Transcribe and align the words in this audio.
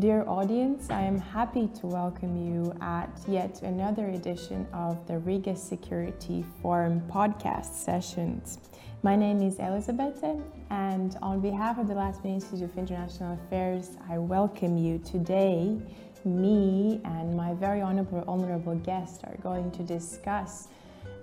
Dear 0.00 0.24
audience, 0.26 0.90
I 0.90 1.02
am 1.02 1.18
happy 1.18 1.68
to 1.80 1.86
welcome 1.86 2.36
you 2.36 2.74
at 2.82 3.08
yet 3.26 3.62
another 3.62 4.08
edition 4.08 4.66
of 4.74 5.06
the 5.06 5.18
Riga 5.20 5.56
Security 5.56 6.44
Forum 6.60 7.00
podcast 7.08 7.72
sessions. 7.72 8.58
My 9.02 9.16
name 9.16 9.40
is 9.40 9.58
Elizabeth, 9.58 10.22
and 10.70 11.16
on 11.22 11.40
behalf 11.40 11.78
of 11.78 11.88
the 11.88 11.94
Latvian 11.94 12.34
Institute 12.34 12.68
of 12.68 12.76
International 12.76 13.34
Affairs, 13.34 13.96
I 14.10 14.18
welcome 14.18 14.76
you 14.76 14.98
today. 14.98 15.78
Me 16.24 17.00
and 17.04 17.34
my 17.34 17.54
very 17.54 17.80
honorable, 17.80 18.24
honorable 18.28 18.74
guest 18.74 19.22
are 19.24 19.36
going 19.36 19.70
to 19.70 19.82
discuss 19.82 20.68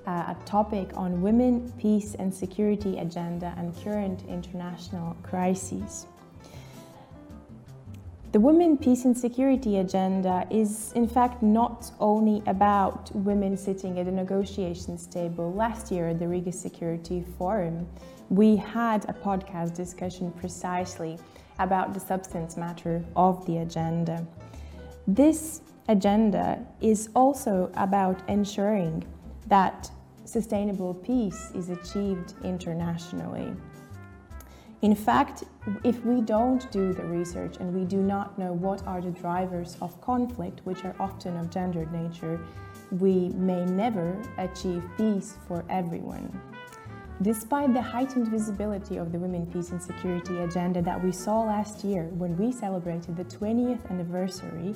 uh, 0.07 0.33
a 0.35 0.37
topic 0.45 0.89
on 0.95 1.21
women, 1.21 1.71
peace, 1.77 2.15
and 2.15 2.33
security 2.33 2.97
agenda 2.97 3.53
and 3.57 3.75
current 3.83 4.23
international 4.27 5.15
crises. 5.21 6.07
The 8.33 8.39
Women, 8.39 8.79
Peace 8.79 9.05
and 9.05 9.15
Security 9.15 9.77
agenda 9.77 10.47
is, 10.49 10.91
in 10.93 11.07
fact, 11.07 11.43
not 11.43 11.91
only 11.99 12.41
about 12.47 13.15
women 13.15 13.55
sitting 13.55 13.99
at 13.99 14.07
the 14.07 14.11
negotiations 14.11 15.05
table. 15.05 15.53
Last 15.53 15.91
year 15.91 16.07
at 16.07 16.17
the 16.17 16.27
Riga 16.27 16.51
Security 16.51 17.23
Forum, 17.37 17.87
we 18.29 18.55
had 18.55 19.07
a 19.07 19.13
podcast 19.13 19.75
discussion 19.75 20.31
precisely 20.31 21.19
about 21.59 21.93
the 21.93 21.99
substance 21.99 22.57
matter 22.57 23.05
of 23.15 23.45
the 23.45 23.57
agenda. 23.57 24.25
This 25.05 25.61
agenda 25.87 26.65
is 26.81 27.09
also 27.15 27.71
about 27.75 28.27
ensuring 28.27 29.03
that 29.45 29.91
sustainable 30.25 30.95
peace 30.95 31.51
is 31.53 31.69
achieved 31.69 32.33
internationally. 32.43 33.53
In 34.83 34.93
fact, 34.95 35.45
if 35.85 36.03
we 36.03 36.19
don't 36.19 36.69
do 36.69 36.91
the 36.91 37.05
research 37.05 37.55
and 37.61 37.73
we 37.73 37.85
do 37.85 38.01
not 38.01 38.37
know 38.37 38.51
what 38.51 38.85
are 38.85 38.99
the 38.99 39.11
drivers 39.11 39.77
of 39.81 39.99
conflict, 40.01 40.59
which 40.65 40.83
are 40.83 40.93
often 40.99 41.37
of 41.37 41.49
gendered 41.49 41.89
nature, 41.93 42.37
we 42.91 43.29
may 43.29 43.63
never 43.63 44.21
achieve 44.37 44.83
peace 44.97 45.37
for 45.47 45.63
everyone. 45.69 46.37
Despite 47.21 47.73
the 47.73 47.81
heightened 47.81 48.27
visibility 48.27 48.97
of 48.97 49.13
the 49.13 49.19
Women, 49.19 49.45
Peace 49.45 49.69
and 49.69 49.81
Security 49.81 50.39
agenda 50.39 50.81
that 50.81 51.01
we 51.01 51.13
saw 51.13 51.43
last 51.43 51.85
year 51.85 52.09
when 52.17 52.35
we 52.35 52.51
celebrated 52.51 53.15
the 53.15 53.23
20th 53.23 53.89
anniversary 53.89 54.75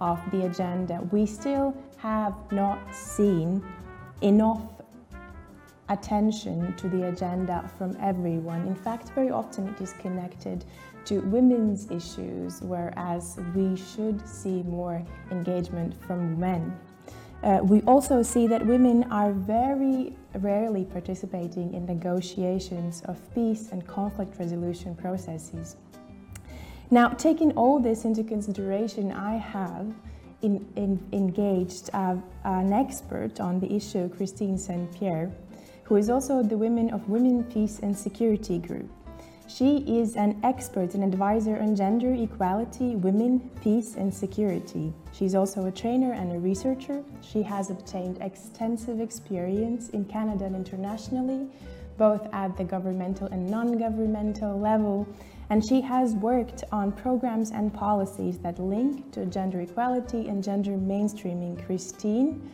of 0.00 0.20
the 0.30 0.46
agenda, 0.46 1.00
we 1.10 1.26
still 1.26 1.76
have 1.96 2.36
not 2.52 2.94
seen 2.94 3.60
enough 4.22 4.77
attention 5.88 6.74
to 6.76 6.88
the 6.88 7.08
agenda 7.08 7.70
from 7.76 7.96
everyone. 8.00 8.66
In 8.66 8.74
fact, 8.74 9.10
very 9.10 9.30
often 9.30 9.68
it 9.68 9.80
is 9.80 9.92
connected 9.94 10.64
to 11.06 11.20
women's 11.20 11.90
issues, 11.90 12.60
whereas 12.60 13.38
we 13.54 13.76
should 13.76 14.26
see 14.28 14.62
more 14.62 15.02
engagement 15.30 15.94
from 16.04 16.38
men. 16.38 16.78
Uh, 17.42 17.60
we 17.62 17.80
also 17.82 18.22
see 18.22 18.46
that 18.48 18.64
women 18.66 19.04
are 19.12 19.32
very 19.32 20.12
rarely 20.40 20.84
participating 20.84 21.72
in 21.72 21.86
negotiations 21.86 23.02
of 23.02 23.16
peace 23.34 23.70
and 23.70 23.86
conflict 23.86 24.38
resolution 24.38 24.94
processes. 24.94 25.76
Now, 26.90 27.10
taking 27.10 27.52
all 27.52 27.78
this 27.78 28.04
into 28.04 28.24
consideration, 28.24 29.12
I 29.12 29.36
have 29.36 29.94
in, 30.42 30.66
in, 30.76 31.06
engaged 31.12 31.90
uh, 31.92 32.16
an 32.44 32.72
expert 32.72 33.40
on 33.40 33.60
the 33.60 33.72
issue, 33.72 34.08
Christine 34.08 34.58
St. 34.58 34.92
Pierre, 34.98 35.30
who 35.88 35.96
is 35.96 36.10
also 36.10 36.42
the 36.42 36.56
Women 36.56 36.90
of 36.90 37.08
Women, 37.08 37.42
Peace 37.44 37.78
and 37.78 37.96
Security 37.96 38.58
Group. 38.58 38.90
She 39.48 39.78
is 39.78 40.16
an 40.16 40.38
expert 40.44 40.92
and 40.92 41.02
advisor 41.02 41.58
on 41.58 41.74
gender 41.74 42.12
equality, 42.12 42.94
women, 42.94 43.50
peace, 43.62 43.94
and 43.94 44.12
security. 44.12 44.92
She's 45.12 45.34
also 45.34 45.64
a 45.64 45.72
trainer 45.72 46.12
and 46.12 46.30
a 46.30 46.38
researcher. 46.38 47.02
She 47.22 47.40
has 47.40 47.70
obtained 47.70 48.18
extensive 48.20 49.00
experience 49.00 49.88
in 49.88 50.04
Canada 50.04 50.44
and 50.44 50.54
internationally, 50.54 51.48
both 51.96 52.28
at 52.34 52.54
the 52.58 52.64
governmental 52.64 53.28
and 53.28 53.48
non 53.48 53.78
governmental 53.78 54.60
level. 54.60 55.08
And 55.48 55.66
she 55.66 55.80
has 55.80 56.12
worked 56.12 56.64
on 56.70 56.92
programs 56.92 57.50
and 57.50 57.72
policies 57.72 58.36
that 58.40 58.58
link 58.58 59.10
to 59.12 59.24
gender 59.24 59.62
equality 59.62 60.28
and 60.28 60.44
gender 60.44 60.72
mainstreaming. 60.72 61.64
Christine, 61.64 62.50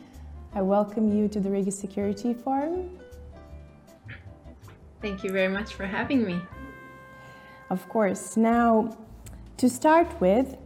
I 0.55 0.63
welcome 0.63 1.13
you 1.13 1.27
to 1.27 1.41
the 1.41 1.51
Riga 1.51 1.73
Security 1.73 2.33
Forum. 2.33 3.01
Thank 5.05 5.23
you 5.23 5.33
very 5.33 5.53
much 5.53 5.75
for 5.75 5.85
having 5.85 6.25
me. 6.25 6.41
Of 7.69 7.87
course. 7.91 8.39
Now, 8.39 8.97
to 9.59 9.69
start 9.69 10.09
with, 10.19 10.57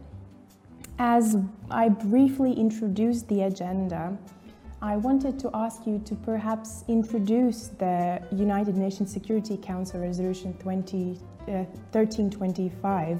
as 0.97 1.35
I 1.69 1.89
briefly 1.89 2.53
introduced 2.53 3.27
the 3.27 3.41
agenda, 3.41 4.17
I 4.81 4.95
wanted 4.95 5.39
to 5.39 5.49
ask 5.53 5.85
you 5.85 5.99
to 6.05 6.15
perhaps 6.15 6.85
introduce 6.87 7.67
the 7.67 8.21
United 8.31 8.77
Nations 8.77 9.11
Security 9.11 9.57
Council 9.57 9.99
Resolution 9.99 10.53
20, 10.53 11.19
uh, 11.49 11.65
1325, 11.91 13.19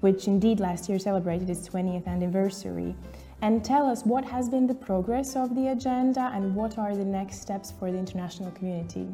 which 0.00 0.26
indeed 0.26 0.58
last 0.58 0.88
year 0.88 0.98
celebrated 0.98 1.48
its 1.50 1.68
20th 1.68 2.08
anniversary, 2.08 2.96
and 3.42 3.64
tell 3.64 3.86
us 3.86 4.04
what 4.04 4.24
has 4.24 4.48
been 4.48 4.66
the 4.66 4.74
progress 4.74 5.36
of 5.36 5.54
the 5.54 5.68
agenda 5.68 6.32
and 6.34 6.52
what 6.52 6.78
are 6.78 6.96
the 6.96 7.04
next 7.04 7.42
steps 7.42 7.70
for 7.70 7.92
the 7.92 7.98
international 7.98 8.50
community. 8.50 9.06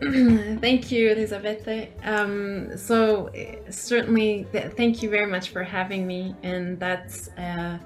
thank 0.60 0.92
you, 0.92 1.10
Elisabetta. 1.10 1.88
Um, 2.04 2.76
so 2.76 3.30
certainly, 3.68 4.46
th- 4.52 4.72
thank 4.74 5.02
you 5.02 5.10
very 5.10 5.26
much 5.26 5.48
for 5.48 5.64
having 5.64 6.06
me, 6.06 6.36
and 6.44 6.78
that's 6.78 7.28
uh, 7.36 7.78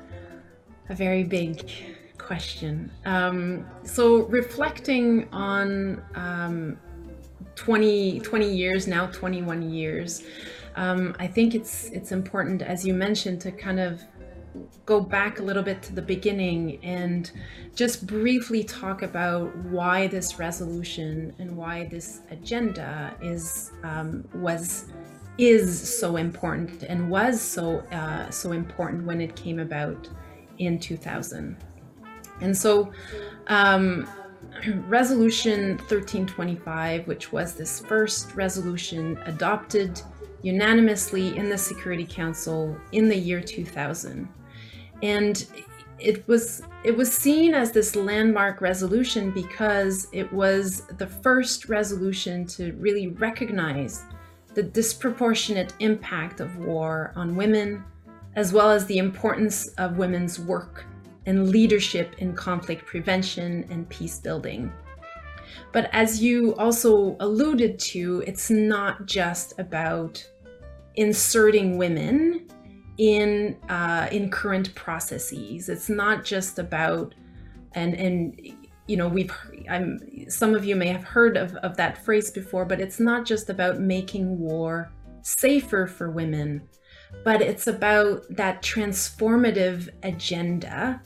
a 0.90 0.94
very 0.94 1.24
big 1.24 1.70
question. 2.18 2.90
Um, 3.06 3.66
so 3.84 4.24
reflecting 4.26 5.26
on 5.32 6.02
um, 6.14 6.78
20, 7.54 8.20
20 8.20 8.54
years 8.54 8.86
now, 8.86 9.06
21 9.06 9.70
years, 9.70 10.22
um, 10.76 11.16
I 11.18 11.26
think 11.26 11.54
it's 11.54 11.84
it's 11.90 12.12
important, 12.12 12.62
as 12.62 12.86
you 12.86 12.94
mentioned, 12.94 13.40
to 13.42 13.52
kind 13.52 13.80
of 13.80 14.02
go 14.84 15.00
back 15.00 15.38
a 15.38 15.42
little 15.42 15.62
bit 15.62 15.82
to 15.82 15.94
the 15.94 16.02
beginning 16.02 16.78
and 16.84 17.30
just 17.74 18.06
briefly 18.06 18.62
talk 18.64 19.02
about 19.02 19.54
why 19.66 20.06
this 20.06 20.38
resolution 20.38 21.34
and 21.38 21.56
why 21.56 21.86
this 21.86 22.20
agenda 22.30 23.16
is 23.22 23.72
um, 23.82 24.24
was 24.34 24.86
is 25.38 25.98
so 25.98 26.16
important 26.16 26.82
and 26.82 27.08
was 27.08 27.40
so 27.40 27.78
uh, 27.92 28.28
so 28.30 28.52
important 28.52 29.06
when 29.06 29.20
it 29.20 29.34
came 29.34 29.60
about 29.60 30.08
in 30.58 30.78
2000 30.78 31.56
and 32.40 32.56
so 32.56 32.92
um, 33.46 34.06
resolution 34.88 35.78
1325 35.78 37.06
which 37.06 37.32
was 37.32 37.54
this 37.54 37.80
first 37.80 38.34
resolution 38.34 39.18
adopted 39.24 40.00
unanimously 40.42 41.36
in 41.36 41.48
the 41.48 41.56
security 41.56 42.04
council 42.04 42.76
in 42.90 43.08
the 43.08 43.16
year 43.16 43.40
2000 43.40 44.28
and 45.02 45.46
it 45.98 46.26
was 46.26 46.62
it 46.84 46.96
was 46.96 47.12
seen 47.12 47.54
as 47.54 47.70
this 47.70 47.94
landmark 47.94 48.60
resolution 48.60 49.30
because 49.30 50.08
it 50.12 50.32
was 50.32 50.82
the 50.98 51.06
first 51.06 51.68
resolution 51.68 52.44
to 52.46 52.72
really 52.72 53.08
recognize 53.08 54.02
the 54.54 54.62
disproportionate 54.62 55.74
impact 55.78 56.40
of 56.40 56.58
war 56.58 57.12
on 57.14 57.36
women 57.36 57.84
as 58.34 58.52
well 58.52 58.70
as 58.70 58.86
the 58.86 58.98
importance 58.98 59.68
of 59.78 59.98
women's 59.98 60.38
work 60.40 60.84
and 61.26 61.50
leadership 61.50 62.14
in 62.18 62.34
conflict 62.34 62.84
prevention 62.84 63.64
and 63.70 63.88
peace 63.88 64.18
building. 64.18 64.72
But 65.70 65.88
as 65.92 66.22
you 66.22 66.54
also 66.56 67.16
alluded 67.20 67.78
to, 67.78 68.24
it's 68.26 68.50
not 68.50 69.06
just 69.06 69.58
about 69.58 70.26
inserting 70.96 71.78
women 71.78 72.41
in 72.98 73.56
uh, 73.68 74.08
in 74.12 74.30
current 74.30 74.74
processes. 74.74 75.68
It's 75.68 75.88
not 75.88 76.24
just 76.24 76.58
about 76.58 77.14
and 77.72 77.94
and 77.94 78.40
you 78.86 78.96
know 78.96 79.08
we've 79.08 79.32
I'm 79.68 79.98
some 80.28 80.54
of 80.54 80.64
you 80.64 80.76
may 80.76 80.88
have 80.88 81.04
heard 81.04 81.36
of, 81.36 81.54
of 81.56 81.76
that 81.76 82.04
phrase 82.04 82.30
before, 82.30 82.64
but 82.64 82.80
it's 82.80 83.00
not 83.00 83.24
just 83.24 83.50
about 83.50 83.80
making 83.80 84.38
war 84.38 84.92
safer 85.22 85.86
for 85.86 86.10
women, 86.10 86.62
but 87.24 87.40
it's 87.40 87.66
about 87.66 88.24
that 88.30 88.62
transformative 88.62 89.88
agenda. 90.02 91.00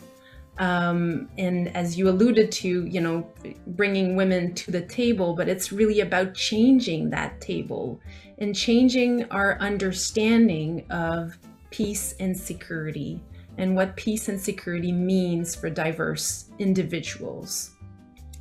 Um, 0.59 1.29
and 1.37 1.75
as 1.77 1.99
you 1.99 2.09
alluded 2.09 2.51
to, 2.53 2.87
you 2.87 3.01
know, 3.03 3.31
bringing 3.67 4.17
women 4.17 4.55
to 4.55 4.71
the 4.71 4.81
table, 4.81 5.35
but 5.35 5.51
it's 5.51 5.71
really 5.71 6.01
about 6.01 6.33
changing 6.33 7.11
that 7.11 7.43
table 7.43 8.01
and 8.39 8.55
changing 8.55 9.25
our 9.31 9.59
understanding 9.61 10.87
of 10.91 11.39
peace 11.77 12.15
and 12.21 12.35
security 12.35 13.21
and 13.59 13.77
what 13.77 13.97
peace 13.97 14.29
and 14.29 14.41
security 14.41 14.93
means 14.93 15.55
for 15.55 15.69
diverse 15.69 16.47
individuals 16.59 17.73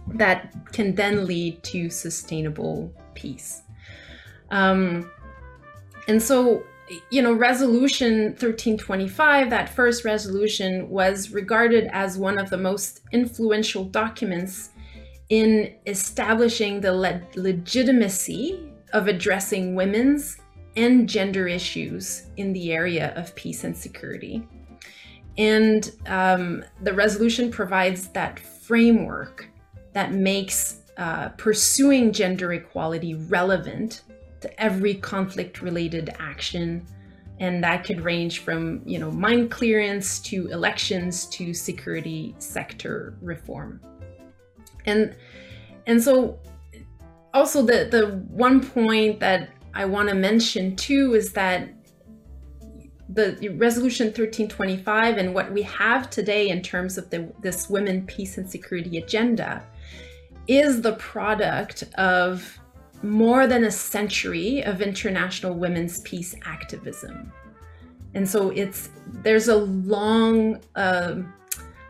that 0.07 0.53
can 0.71 0.95
then 0.95 1.25
lead 1.25 1.61
to 1.63 1.89
sustainable 1.89 2.93
peace. 3.13 3.63
Um, 4.51 5.11
and 6.07 6.21
so 6.21 6.63
you 7.09 7.21
know, 7.21 7.33
Resolution 7.33 8.25
1325, 8.25 9.49
that 9.49 9.69
first 9.69 10.05
resolution, 10.05 10.87
was 10.87 11.31
regarded 11.31 11.89
as 11.91 12.17
one 12.17 12.37
of 12.37 12.51
the 12.51 12.57
most 12.57 13.01
influential 13.11 13.85
documents 13.85 14.69
in 15.29 15.73
establishing 15.87 16.79
the 16.79 16.93
le- 16.93 17.21
legitimacy 17.35 18.71
of 18.93 19.07
addressing 19.07 19.73
women's 19.73 20.37
and 20.75 21.07
gender 21.07 21.47
issues 21.47 22.27
in 22.37 22.53
the 22.53 22.71
area 22.71 23.13
of 23.15 23.33
peace 23.35 23.63
and 23.63 23.75
security. 23.75 24.47
And 25.37 25.91
um, 26.07 26.63
the 26.81 26.93
resolution 26.93 27.51
provides 27.51 28.07
that 28.09 28.39
framework 28.39 29.47
that 29.93 30.13
makes 30.13 30.81
uh, 30.97 31.29
pursuing 31.29 32.11
gender 32.11 32.53
equality 32.53 33.15
relevant 33.15 34.03
to 34.41 34.61
every 34.61 34.95
conflict 34.95 35.61
related 35.61 36.13
action 36.19 36.85
and 37.39 37.63
that 37.63 37.83
could 37.83 38.01
range 38.01 38.39
from 38.39 38.81
you 38.85 38.97
know 38.99 39.11
mine 39.11 39.49
clearance 39.49 40.19
to 40.19 40.47
elections 40.51 41.25
to 41.25 41.53
security 41.53 42.33
sector 42.37 43.17
reform 43.21 43.81
and 44.85 45.15
and 45.87 46.01
so 46.01 46.39
also 47.33 47.61
the 47.61 47.87
the 47.91 48.17
one 48.29 48.65
point 48.65 49.19
that 49.19 49.49
i 49.75 49.85
want 49.85 50.09
to 50.09 50.15
mention 50.15 50.75
too 50.75 51.13
is 51.13 51.31
that 51.33 51.69
the 53.09 53.49
resolution 53.57 54.07
1325 54.07 55.17
and 55.17 55.33
what 55.33 55.51
we 55.51 55.61
have 55.61 56.09
today 56.09 56.49
in 56.49 56.61
terms 56.61 56.97
of 56.97 57.09
the, 57.11 57.31
this 57.41 57.69
women 57.69 58.05
peace 58.07 58.39
and 58.39 58.49
security 58.49 58.97
agenda 58.97 59.63
is 60.47 60.81
the 60.81 60.93
product 60.93 61.83
of 61.97 62.59
more 63.03 63.45
than 63.47 63.65
a 63.65 63.71
century 63.71 64.63
of 64.63 64.81
international 64.81 65.53
women's 65.53 65.99
peace 65.99 66.35
activism. 66.45 67.31
And 68.13 68.27
so 68.27 68.49
it's 68.51 68.89
there's 69.07 69.49
a 69.49 69.57
long 69.57 70.59
uh, 70.75 71.15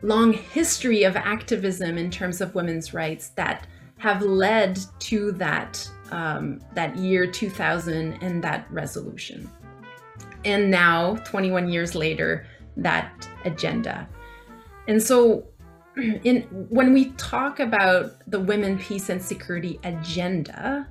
long 0.02 0.34
history 0.34 1.04
of 1.04 1.16
activism 1.16 1.98
in 1.98 2.12
terms 2.12 2.42
of 2.42 2.54
women's 2.56 2.94
rights 2.94 3.30
that 3.30 3.68
have 3.98 4.22
led 4.22 4.80
to 5.00 5.32
that 5.34 5.90
um, 6.12 6.62
that 6.74 6.96
year 6.98 7.26
2000 7.28 8.14
and 8.22 8.44
that 8.44 8.68
resolution. 8.72 9.50
And 10.44 10.70
now, 10.70 11.16
21 11.26 11.70
years 11.70 11.96
later, 11.96 12.46
that 12.78 13.28
agenda. 13.46 14.08
And 14.88 15.02
so 15.02 15.48
in 16.24 16.42
when 16.70 16.94
we 16.94 17.12
talk 17.12 17.60
about 17.60 18.12
the 18.30 18.40
women 18.40 18.78
peace 18.78 19.10
and 19.10 19.22
security 19.22 19.80
agenda 19.84 20.88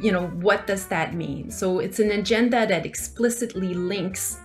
you 0.00 0.10
know 0.10 0.26
what 0.28 0.66
does 0.66 0.86
that 0.86 1.14
mean 1.14 1.50
so 1.50 1.78
it's 1.78 2.00
an 2.00 2.10
agenda 2.12 2.66
that 2.66 2.84
explicitly 2.84 3.74
links 3.74 4.40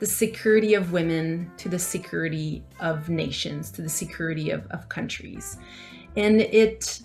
the 0.00 0.06
security 0.06 0.74
of 0.74 0.92
women 0.92 1.50
to 1.56 1.68
the 1.68 1.78
security 1.78 2.64
of 2.80 3.08
nations 3.08 3.70
to 3.70 3.82
the 3.82 3.88
security 3.88 4.50
of, 4.50 4.66
of 4.70 4.88
countries 4.88 5.58
and 6.16 6.40
it 6.40 7.00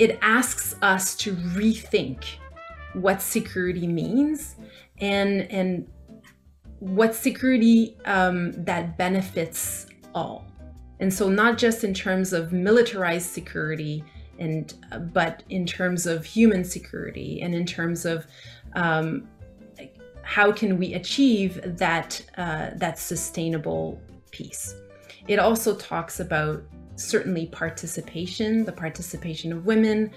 it 0.00 0.18
asks 0.22 0.74
us 0.82 1.14
to 1.14 1.34
rethink 1.34 2.24
what 2.94 3.22
security 3.22 3.86
means 3.86 4.56
and 4.98 5.42
and 5.42 5.86
what 6.80 7.14
security 7.14 7.96
um, 8.06 8.52
that 8.64 8.96
benefits 8.98 9.86
all 10.14 10.50
and 11.00 11.12
so, 11.12 11.28
not 11.30 11.56
just 11.56 11.82
in 11.82 11.94
terms 11.94 12.32
of 12.34 12.52
militarized 12.52 13.30
security, 13.30 14.04
and 14.38 14.74
but 15.12 15.42
in 15.48 15.66
terms 15.66 16.06
of 16.06 16.24
human 16.24 16.62
security, 16.62 17.40
and 17.42 17.54
in 17.54 17.64
terms 17.64 18.04
of 18.04 18.26
um, 18.74 19.26
how 20.22 20.52
can 20.52 20.76
we 20.76 20.94
achieve 20.94 21.60
that 21.78 22.22
uh, 22.36 22.70
that 22.76 22.98
sustainable 22.98 23.98
peace. 24.30 24.74
It 25.26 25.38
also 25.38 25.74
talks 25.74 26.20
about 26.20 26.62
certainly 27.00 27.46
participation, 27.46 28.64
the 28.64 28.72
participation 28.72 29.52
of 29.52 29.66
women 29.66 30.10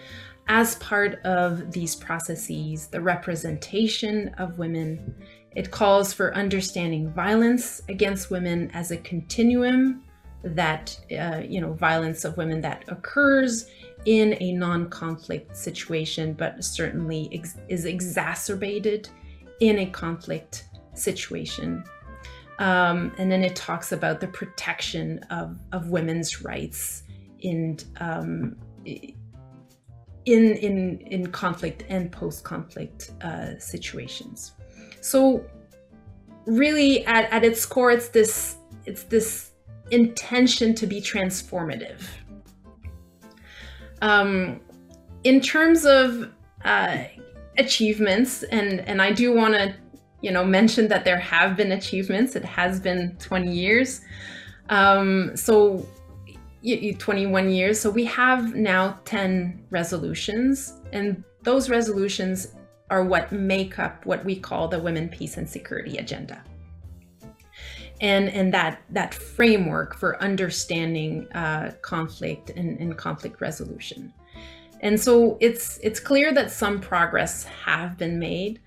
as 0.48 0.76
part 0.76 1.22
of 1.24 1.72
these 1.72 1.96
processes, 1.96 2.88
the 2.88 3.02
representation 3.02 4.30
of 4.38 4.60
women. 4.60 5.16
It 5.56 5.72
calls 5.72 6.12
for 6.12 6.36
understanding 6.36 7.12
violence 7.14 7.82
against 7.88 8.30
women 8.30 8.70
as 8.74 8.92
a 8.92 8.98
continuum 8.98 10.04
that 10.44 11.00
uh, 11.18 11.42
you 11.48 11.62
know 11.62 11.74
violence 11.74 12.26
of 12.26 12.36
women 12.36 12.60
that 12.62 12.84
occurs 12.90 13.70
in 14.06 14.36
a 14.42 14.52
non-conflict 14.52 15.56
situation 15.56 16.34
but 16.34 16.62
certainly 16.62 17.30
ex- 17.32 17.58
is 17.70 17.86
exacerbated 17.86 19.08
in 19.62 19.80
a 19.80 19.86
conflict 19.86 20.66
situation 20.96 21.82
um, 22.64 23.12
and 23.18 23.32
then 23.32 23.44
it 23.44 23.56
talks 23.56 23.92
about 23.92 24.20
the 24.20 24.28
protection 24.28 25.20
of, 25.30 25.60
of 25.72 25.90
women's 25.90 26.44
rights 26.44 27.04
in 27.40 27.78
um, 28.00 28.56
in 28.86 29.14
in 30.26 31.00
in 31.00 31.32
conflict 31.32 31.84
and 31.90 32.12
post-conflict 32.12 33.12
uh, 33.22 33.58
situations 33.60 34.54
so 35.02 35.44
really 36.46 37.06
at, 37.06 37.32
at 37.32 37.44
its 37.44 37.66
core 37.66 37.92
it's 37.92 38.10
this 38.10 38.58
it's 38.86 39.04
this 39.04 39.54
intention 39.92 40.74
to 40.76 40.88
be 40.88 41.02
transformative. 41.02 42.02
Um, 44.02 44.60
in 45.24 45.40
terms 45.40 45.86
of 45.86 46.30
uh, 46.66 46.98
achievements, 47.58 48.44
and 48.44 48.82
and 48.82 49.02
I 49.02 49.12
do 49.12 49.34
want 49.34 49.54
to, 49.54 49.76
you 50.24 50.32
know, 50.32 50.44
mentioned 50.44 50.90
that 50.90 51.06
there 51.06 51.20
have 51.20 51.56
been 51.56 51.74
achievements. 51.74 52.36
It 52.36 52.46
has 52.46 52.80
been 52.80 53.16
20 53.20 53.52
years, 53.52 54.02
um, 54.70 55.36
so 55.36 55.86
21 56.98 57.52
years. 57.52 57.80
So 57.80 57.90
we 57.90 58.06
have 58.06 58.56
now 58.56 59.00
10 59.06 59.66
resolutions, 59.70 60.74
and 60.92 61.24
those 61.44 61.70
resolutions 61.70 62.56
are 62.90 63.04
what 63.04 63.32
make 63.32 63.78
up 63.78 64.06
what 64.06 64.24
we 64.24 64.36
call 64.36 64.68
the 64.68 64.80
Women, 64.80 65.10
Peace, 65.10 65.38
and 65.38 65.48
Security 65.48 65.98
Agenda 65.98 66.42
and 68.02 68.30
and 68.30 68.54
that 68.54 68.82
that 68.90 69.14
framework 69.14 69.96
for 69.96 70.22
understanding 70.22 71.32
uh, 71.34 71.72
conflict 71.82 72.50
and, 72.52 72.80
and 72.80 72.98
conflict 72.98 73.40
resolution. 73.40 74.14
And 74.82 75.00
so 75.00 75.38
it's 75.40 75.80
it's 75.82 76.00
clear 76.00 76.34
that 76.34 76.52
some 76.52 76.82
progress 76.82 77.46
have 77.46 77.98
been 77.98 78.20
made. 78.20 78.60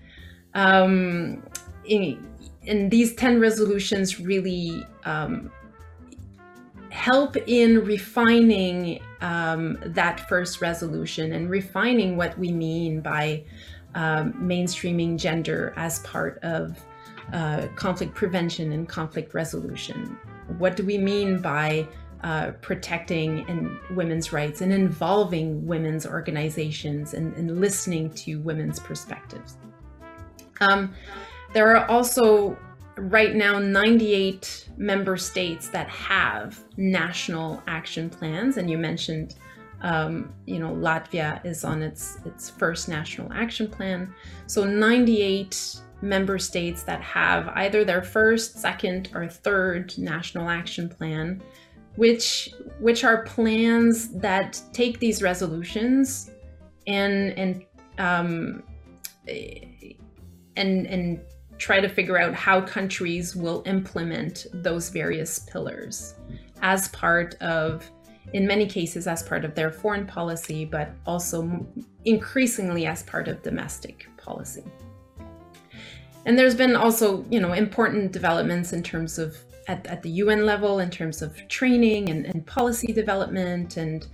Um, 0.57 1.43
in, 1.85 2.27
in 2.63 2.89
these 2.89 3.13
10 3.13 3.39
resolutions 3.39 4.19
really 4.19 4.83
um, 5.05 5.51
help 6.89 7.37
in 7.45 7.85
refining 7.85 8.99
um, 9.21 9.77
that 9.85 10.27
first 10.27 10.59
resolution 10.59 11.33
and 11.33 11.47
refining 11.47 12.17
what 12.17 12.37
we 12.39 12.51
mean 12.51 13.01
by 13.01 13.43
um, 13.93 14.33
mainstreaming 14.33 15.17
gender 15.17 15.73
as 15.77 15.99
part 15.99 16.39
of 16.39 16.83
uh, 17.33 17.67
conflict 17.75 18.15
prevention 18.15 18.71
and 18.71 18.89
conflict 18.89 19.35
resolution. 19.35 20.17
What 20.57 20.75
do 20.75 20.83
we 20.83 20.97
mean 20.97 21.39
by 21.39 21.87
uh, 22.23 22.51
protecting 22.61 23.47
and 23.47 23.77
women's 23.95 24.33
rights 24.33 24.61
and 24.61 24.73
involving 24.73 25.67
women's 25.67 26.07
organizations 26.07 27.13
and, 27.13 27.35
and 27.35 27.61
listening 27.61 28.09
to 28.15 28.39
women's 28.39 28.79
perspectives? 28.79 29.57
Um, 30.61 30.93
there 31.53 31.75
are 31.75 31.85
also 31.87 32.57
right 32.97 33.35
now 33.35 33.59
98 33.59 34.69
member 34.77 35.17
states 35.17 35.69
that 35.69 35.87
have 35.89 36.59
national 36.77 37.61
action 37.67 38.09
plans, 38.09 38.57
and 38.57 38.69
you 38.69 38.77
mentioned 38.77 39.35
um, 39.81 40.33
you 40.45 40.59
know 40.59 40.71
Latvia 40.71 41.45
is 41.45 41.63
on 41.63 41.83
its 41.83 42.17
its 42.25 42.49
first 42.49 42.89
national 42.89 43.31
action 43.31 43.67
plan. 43.69 44.13
So 44.47 44.63
98 44.63 45.81
member 46.01 46.37
states 46.37 46.83
that 46.83 47.01
have 47.01 47.47
either 47.49 47.83
their 47.83 48.03
first, 48.03 48.59
second, 48.59 49.09
or 49.13 49.27
third 49.27 49.97
national 49.97 50.49
action 50.49 50.89
plan, 50.89 51.41
which 51.95 52.53
which 52.79 53.03
are 53.03 53.23
plans 53.23 54.09
that 54.09 54.61
take 54.73 54.99
these 54.99 55.21
resolutions 55.21 56.31
and 56.87 57.31
and 57.37 57.65
um, 57.99 58.63
and 60.57 60.85
and 60.87 61.19
try 61.57 61.79
to 61.79 61.89
figure 61.89 62.19
out 62.19 62.35
how 62.35 62.61
countries 62.61 63.35
will 63.35 63.63
implement 63.65 64.45
those 64.53 64.89
various 64.89 65.39
pillars 65.39 66.15
as 66.61 66.87
part 66.89 67.33
of 67.35 67.89
in 68.33 68.45
many 68.45 68.67
cases 68.67 69.07
as 69.07 69.23
part 69.23 69.43
of 69.45 69.55
their 69.55 69.71
foreign 69.71 70.05
policy 70.05 70.65
but 70.65 70.91
also 71.05 71.65
increasingly 72.05 72.85
as 72.85 73.01
part 73.03 73.27
of 73.27 73.41
domestic 73.41 74.07
policy 74.17 74.63
and 76.27 76.37
there's 76.37 76.55
been 76.55 76.75
also, 76.75 77.25
you 77.29 77.39
know, 77.39 77.53
important 77.53 78.11
developments 78.11 78.73
in 78.73 78.83
terms 78.83 79.17
of 79.17 79.37
at, 79.69 79.87
at 79.87 80.03
the 80.03 80.09
UN 80.09 80.45
level, 80.45 80.79
in 80.79 80.89
terms 80.89 81.21
of 81.21 81.47
training 81.47 82.09
and, 82.09 82.25
and 82.25 82.45
policy 82.45 82.91
development. 82.91 83.77
And 83.77 84.05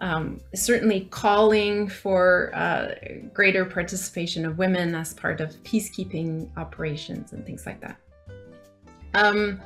um, 0.00 0.40
certainly 0.54 1.08
calling 1.10 1.88
for 1.88 2.50
uh, 2.54 2.94
greater 3.32 3.64
participation 3.64 4.44
of 4.44 4.58
women 4.58 4.94
as 4.94 5.14
part 5.14 5.40
of 5.40 5.50
peacekeeping 5.64 6.48
operations 6.56 7.32
and 7.32 7.46
things 7.46 7.64
like 7.64 7.80
that. 7.80 7.96
Um, 9.14 9.60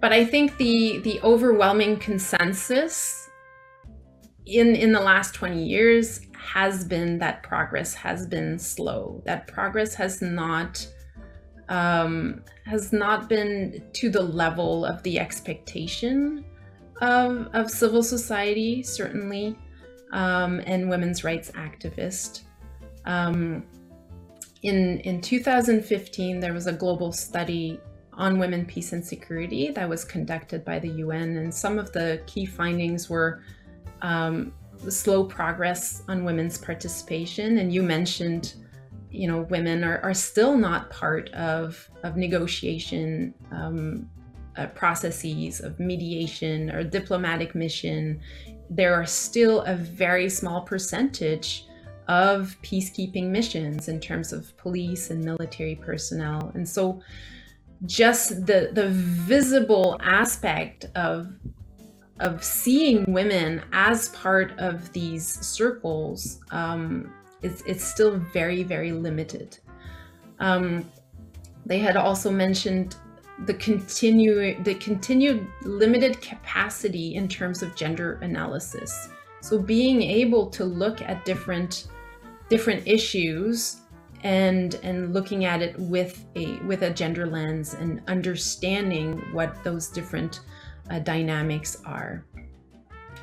but 0.00 0.12
I 0.12 0.24
think 0.24 0.56
the 0.58 0.98
the 0.98 1.20
overwhelming 1.22 1.96
consensus 1.96 3.28
in 4.46 4.76
in 4.76 4.92
the 4.92 5.00
last 5.00 5.34
20 5.34 5.62
years 5.62 6.20
has 6.34 6.84
been 6.84 7.18
that 7.18 7.42
progress 7.42 7.94
has 7.94 8.26
been 8.26 8.58
slow. 8.58 9.20
That 9.26 9.48
progress 9.48 9.94
has 9.94 10.22
not 10.22 10.86
um, 11.68 12.42
has 12.64 12.92
not 12.92 13.28
been 13.28 13.82
to 13.94 14.08
the 14.08 14.22
level 14.22 14.84
of 14.84 15.02
the 15.02 15.18
expectation 15.18 16.44
of, 17.00 17.48
of 17.52 17.70
civil 17.70 18.02
society, 18.02 18.82
certainly, 18.82 19.56
um, 20.12 20.60
and 20.66 20.88
women's 20.88 21.24
rights 21.24 21.50
activists. 21.52 22.42
Um, 23.04 23.64
in, 24.62 25.00
in 25.00 25.20
2015, 25.20 26.40
there 26.40 26.52
was 26.52 26.66
a 26.66 26.72
global 26.72 27.12
study 27.12 27.80
on 28.12 28.38
women, 28.38 28.66
peace, 28.66 28.92
and 28.92 29.04
security 29.04 29.70
that 29.70 29.88
was 29.88 30.04
conducted 30.04 30.64
by 30.64 30.78
the 30.78 30.88
UN, 30.88 31.36
and 31.36 31.54
some 31.54 31.78
of 31.78 31.92
the 31.92 32.20
key 32.26 32.44
findings 32.44 33.08
were 33.08 33.42
um, 34.02 34.52
slow 34.88 35.24
progress 35.24 36.02
on 36.08 36.24
women's 36.24 36.58
participation. 36.58 37.58
And 37.58 37.72
you 37.72 37.82
mentioned, 37.82 38.54
you 39.10 39.28
know, 39.28 39.42
women 39.42 39.84
are, 39.84 40.00
are 40.00 40.14
still 40.14 40.56
not 40.56 40.90
part 40.90 41.30
of, 41.30 41.88
of 42.02 42.16
negotiation 42.16 43.34
um, 43.52 44.10
uh, 44.58 44.66
processes 44.68 45.60
of 45.60 45.78
mediation 45.78 46.70
or 46.70 46.82
diplomatic 46.82 47.54
mission, 47.54 48.20
there 48.68 48.92
are 48.94 49.06
still 49.06 49.62
a 49.62 49.74
very 49.74 50.28
small 50.28 50.60
percentage 50.62 51.64
of 52.08 52.56
peacekeeping 52.62 53.28
missions 53.28 53.88
in 53.88 54.00
terms 54.00 54.32
of 54.32 54.56
police 54.56 55.10
and 55.10 55.24
military 55.24 55.76
personnel. 55.76 56.50
And 56.54 56.68
so 56.68 57.00
just 57.86 58.46
the 58.46 58.70
the 58.72 58.88
visible 58.88 59.98
aspect 60.02 60.86
of 60.96 61.32
of 62.18 62.42
seeing 62.42 63.04
women 63.12 63.62
as 63.72 64.08
part 64.08 64.58
of 64.58 64.92
these 64.92 65.24
circles 65.46 66.40
um, 66.50 67.12
is 67.42 67.62
it's 67.66 67.84
still 67.84 68.18
very 68.32 68.64
very 68.64 68.90
limited. 68.90 69.58
Um, 70.40 70.90
they 71.66 71.78
had 71.78 71.96
also 71.96 72.30
mentioned 72.30 72.96
the 73.46 73.54
continue 73.54 74.60
the 74.64 74.74
continued 74.74 75.46
limited 75.62 76.20
capacity 76.20 77.14
in 77.14 77.28
terms 77.28 77.62
of 77.62 77.74
gender 77.76 78.18
analysis. 78.22 79.08
So 79.40 79.58
being 79.58 80.02
able 80.02 80.46
to 80.50 80.64
look 80.64 81.00
at 81.02 81.24
different 81.24 81.86
different 82.48 82.86
issues 82.86 83.82
and 84.24 84.74
and 84.82 85.14
looking 85.14 85.44
at 85.44 85.62
it 85.62 85.78
with 85.78 86.24
a 86.34 86.56
with 86.60 86.82
a 86.82 86.90
gender 86.90 87.26
lens 87.26 87.74
and 87.74 88.02
understanding 88.08 89.18
what 89.32 89.62
those 89.62 89.88
different 89.88 90.40
uh, 90.90 90.98
dynamics 90.98 91.80
are. 91.84 92.24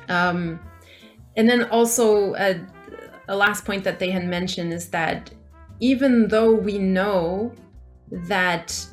Um, 0.08 0.60
and 1.36 1.48
then 1.48 1.64
also 1.64 2.34
uh, 2.34 2.58
a 3.28 3.36
last 3.36 3.64
point 3.64 3.84
that 3.84 3.98
they 3.98 4.10
had 4.10 4.24
mentioned 4.24 4.72
is 4.72 4.88
that 4.90 5.30
even 5.80 6.28
though 6.28 6.52
we 6.52 6.78
know 6.78 7.52
that 8.10 8.86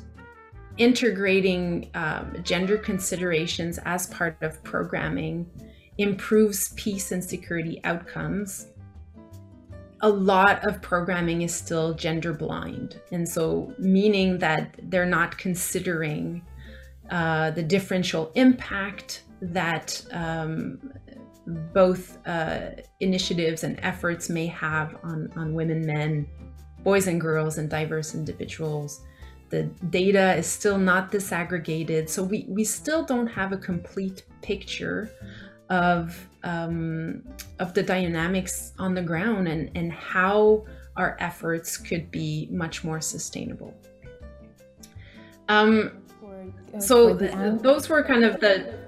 integrating 0.78 1.90
um, 1.94 2.36
gender 2.42 2.76
considerations 2.76 3.78
as 3.84 4.06
part 4.08 4.36
of 4.42 4.62
programming 4.64 5.48
improves 5.98 6.72
peace 6.74 7.12
and 7.12 7.22
security 7.22 7.80
outcomes. 7.84 8.68
A 10.00 10.08
lot 10.08 10.66
of 10.66 10.82
programming 10.82 11.42
is 11.42 11.54
still 11.54 11.94
gender 11.94 12.32
blind 12.32 13.00
and 13.12 13.26
so 13.26 13.72
meaning 13.78 14.38
that 14.38 14.74
they're 14.90 15.06
not 15.06 15.38
considering 15.38 16.42
uh, 17.10 17.50
the 17.52 17.62
differential 17.62 18.32
impact 18.34 19.22
that 19.40 20.02
um, 20.12 20.92
both 21.72 22.18
uh, 22.26 22.70
initiatives 23.00 23.64
and 23.64 23.78
efforts 23.82 24.28
may 24.28 24.46
have 24.46 24.96
on, 25.02 25.30
on 25.36 25.54
women 25.54 25.86
men 25.86 26.26
boys 26.82 27.06
and 27.06 27.20
girls 27.20 27.58
and 27.58 27.70
diverse 27.70 28.14
individuals 28.14 29.02
the 29.50 29.64
data 29.90 30.34
is 30.34 30.46
still 30.46 30.78
not 30.78 31.12
disaggregated. 31.12 32.08
So 32.08 32.22
we, 32.22 32.46
we 32.48 32.64
still 32.64 33.04
don't 33.04 33.26
have 33.26 33.52
a 33.52 33.56
complete 33.56 34.24
picture 34.42 35.10
of 35.70 36.28
um, 36.42 37.22
of 37.58 37.72
the 37.72 37.82
dynamics 37.82 38.72
on 38.78 38.94
the 38.94 39.02
ground 39.02 39.48
and, 39.48 39.70
and 39.74 39.90
how 39.92 40.64
our 40.96 41.16
efforts 41.18 41.76
could 41.76 42.10
be 42.10 42.48
much 42.50 42.84
more 42.84 43.00
sustainable. 43.00 43.74
Um, 45.48 46.02
uh, 46.74 46.80
so 46.80 47.14
those 47.14 47.88
were 47.88 48.02
kind 48.02 48.24
of 48.24 48.40
the. 48.40 48.78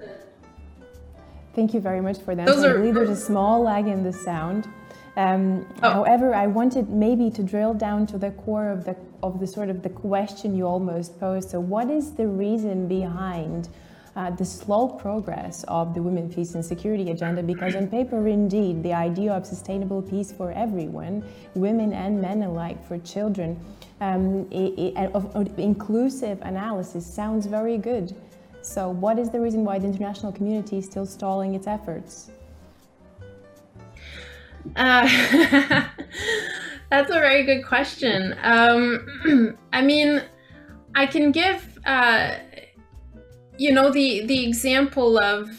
Thank 1.55 1.73
you 1.73 1.81
very 1.81 2.03
much 2.03 2.19
for 2.19 2.35
that. 2.35 2.47
Those 2.47 2.65
are, 2.65 2.75
I 2.75 2.77
believe 2.79 2.95
there's 2.95 3.09
a 3.09 3.17
small 3.17 3.63
lag 3.63 3.87
in 3.87 4.03
the 4.03 4.13
sound. 4.13 4.69
Um, 5.17 5.67
oh. 5.83 5.93
However, 5.93 6.35
I 6.35 6.47
wanted 6.47 6.91
maybe 6.91 7.31
to 7.31 7.43
drill 7.43 7.73
down 7.75 8.07
to 8.09 8.19
the 8.19 8.33
core 8.33 8.69
of 8.69 8.85
the 8.85 8.97
of 9.23 9.41
the 9.41 9.47
sort 9.47 9.69
of 9.71 9.83
the 9.83 9.89
question 9.89 10.55
you 10.57 10.67
almost 10.67 11.19
posed. 11.19 11.51
So, 11.51 11.61
what 11.61 11.91
is 11.91 12.13
the 12.13 12.27
reason 12.27 12.87
behind 12.87 13.69
uh, 14.15 14.31
the 14.31 14.45
slow 14.45 14.89
progress 14.89 15.65
of 15.69 15.95
the 15.95 16.03
Women, 16.03 16.33
Peace 16.33 16.55
and 16.55 16.65
Security 16.65 17.11
agenda? 17.11 17.43
Because 17.43 17.75
on 17.77 17.89
paper, 17.89 18.29
indeed, 18.29 18.83
the 18.83 18.93
idea 18.93 19.33
of 19.33 19.47
sustainable 19.47 20.03
peace 20.03 20.33
for 20.33 20.53
everyone, 20.53 21.25
women 21.55 21.93
and 21.93 22.21
men 22.21 22.43
alike, 22.43 22.87
for 22.87 22.99
children, 22.99 23.59
um, 24.01 24.47
it, 24.51 24.79
it, 24.79 25.15
of, 25.15 25.35
of 25.35 25.59
inclusive 25.59 26.39
analysis 26.43 27.07
sounds 27.07 27.47
very 27.47 27.79
good. 27.79 28.15
So, 28.63 28.91
what 28.91 29.19
is 29.19 29.31
the 29.31 29.41
reason 29.41 29.65
why 29.65 29.79
the 29.79 29.87
international 29.87 30.33
community 30.33 30.79
is 30.79 30.85
still 30.85 31.07
stalling 31.07 31.55
its 31.55 31.67
efforts? 31.67 32.31
Uh, 34.75 35.09
that's 36.91 37.11
a 37.11 37.15
very 37.15 37.45
good 37.45 37.65
question. 37.65 38.35
Um, 38.43 39.57
I 39.73 39.83
mean, 39.83 40.23
I 40.95 41.07
can 41.07 41.31
give, 41.33 41.79
uh, 41.85 42.37
you 43.59 43.73
know, 43.73 43.91
the 43.91 44.27
the 44.27 44.45
example 44.45 45.19
of 45.19 45.51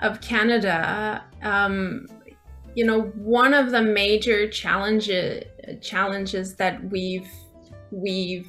of 0.00 0.20
Canada. 0.20 1.24
Um, 1.42 2.06
you 2.74 2.84
know, 2.84 3.02
one 3.02 3.54
of 3.54 3.70
the 3.70 3.82
major 3.82 4.48
challenges 4.48 5.44
challenges 5.82 6.54
that 6.56 6.82
we've 6.90 7.30
we've 7.90 8.48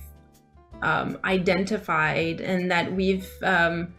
um, 0.82 1.18
identified 1.24 2.42
and 2.42 2.72
that 2.72 2.92
we've 2.94 3.30
um, 3.44 3.94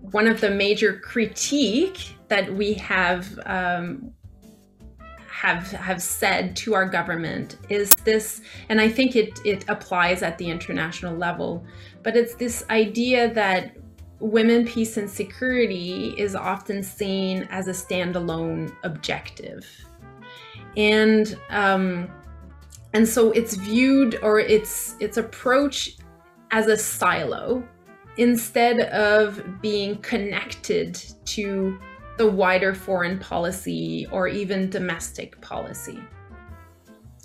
one 0.00 0.28
of 0.28 0.40
the 0.40 0.50
major 0.50 0.98
critique 1.00 2.16
that 2.28 2.52
we 2.54 2.74
have 2.74 3.38
um, 3.46 4.12
have 5.46 5.70
have 5.70 6.02
said 6.02 6.56
to 6.56 6.74
our 6.74 6.88
government 6.88 7.58
is 7.68 7.94
this 8.04 8.40
and 8.68 8.80
i 8.80 8.88
think 8.88 9.14
it 9.14 9.38
it 9.44 9.64
applies 9.68 10.22
at 10.22 10.36
the 10.38 10.48
international 10.48 11.14
level 11.16 11.64
but 12.02 12.16
it's 12.16 12.34
this 12.34 12.64
idea 12.70 13.32
that 13.34 13.76
women 14.20 14.66
peace 14.66 14.96
and 14.96 15.08
security 15.08 16.14
is 16.16 16.34
often 16.34 16.82
seen 16.82 17.46
as 17.50 17.68
a 17.68 17.72
standalone 17.72 18.74
objective. 18.82 19.66
And 20.76 21.38
um, 21.50 22.10
and 22.92 23.06
so 23.06 23.30
it's 23.32 23.54
viewed 23.54 24.18
or 24.22 24.40
its 24.40 24.96
its 25.00 25.16
approach 25.16 25.96
as 26.50 26.66
a 26.66 26.76
silo 26.76 27.66
instead 28.18 28.80
of 28.90 29.60
being 29.60 29.96
connected 29.98 30.94
to 31.26 31.78
the 32.16 32.28
wider 32.28 32.74
foreign 32.74 33.18
policy 33.18 34.06
or 34.10 34.28
even 34.28 34.70
domestic 34.70 35.40
policy. 35.40 36.00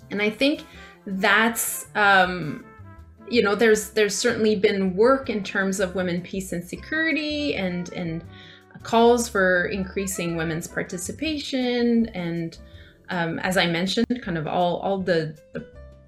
And 0.09 0.21
I 0.21 0.29
think 0.29 0.65
that's 1.05 1.87
um, 1.95 2.65
you 3.29 3.41
know 3.41 3.55
there's 3.55 3.91
there's 3.91 4.15
certainly 4.15 4.55
been 4.55 4.95
work 4.95 5.29
in 5.29 5.43
terms 5.43 5.79
of 5.79 5.95
women 5.95 6.21
peace 6.21 6.51
and 6.51 6.63
security 6.67 7.55
and 7.55 7.91
and 7.93 8.23
calls 8.83 9.29
for 9.29 9.65
increasing 9.65 10.35
women's 10.35 10.67
participation 10.67 12.07
and 12.07 12.57
um, 13.09 13.39
as 13.39 13.57
I 13.57 13.67
mentioned 13.67 14.21
kind 14.21 14.37
of 14.37 14.47
all 14.47 14.77
all 14.77 14.97
the, 14.97 15.37
the 15.53 15.65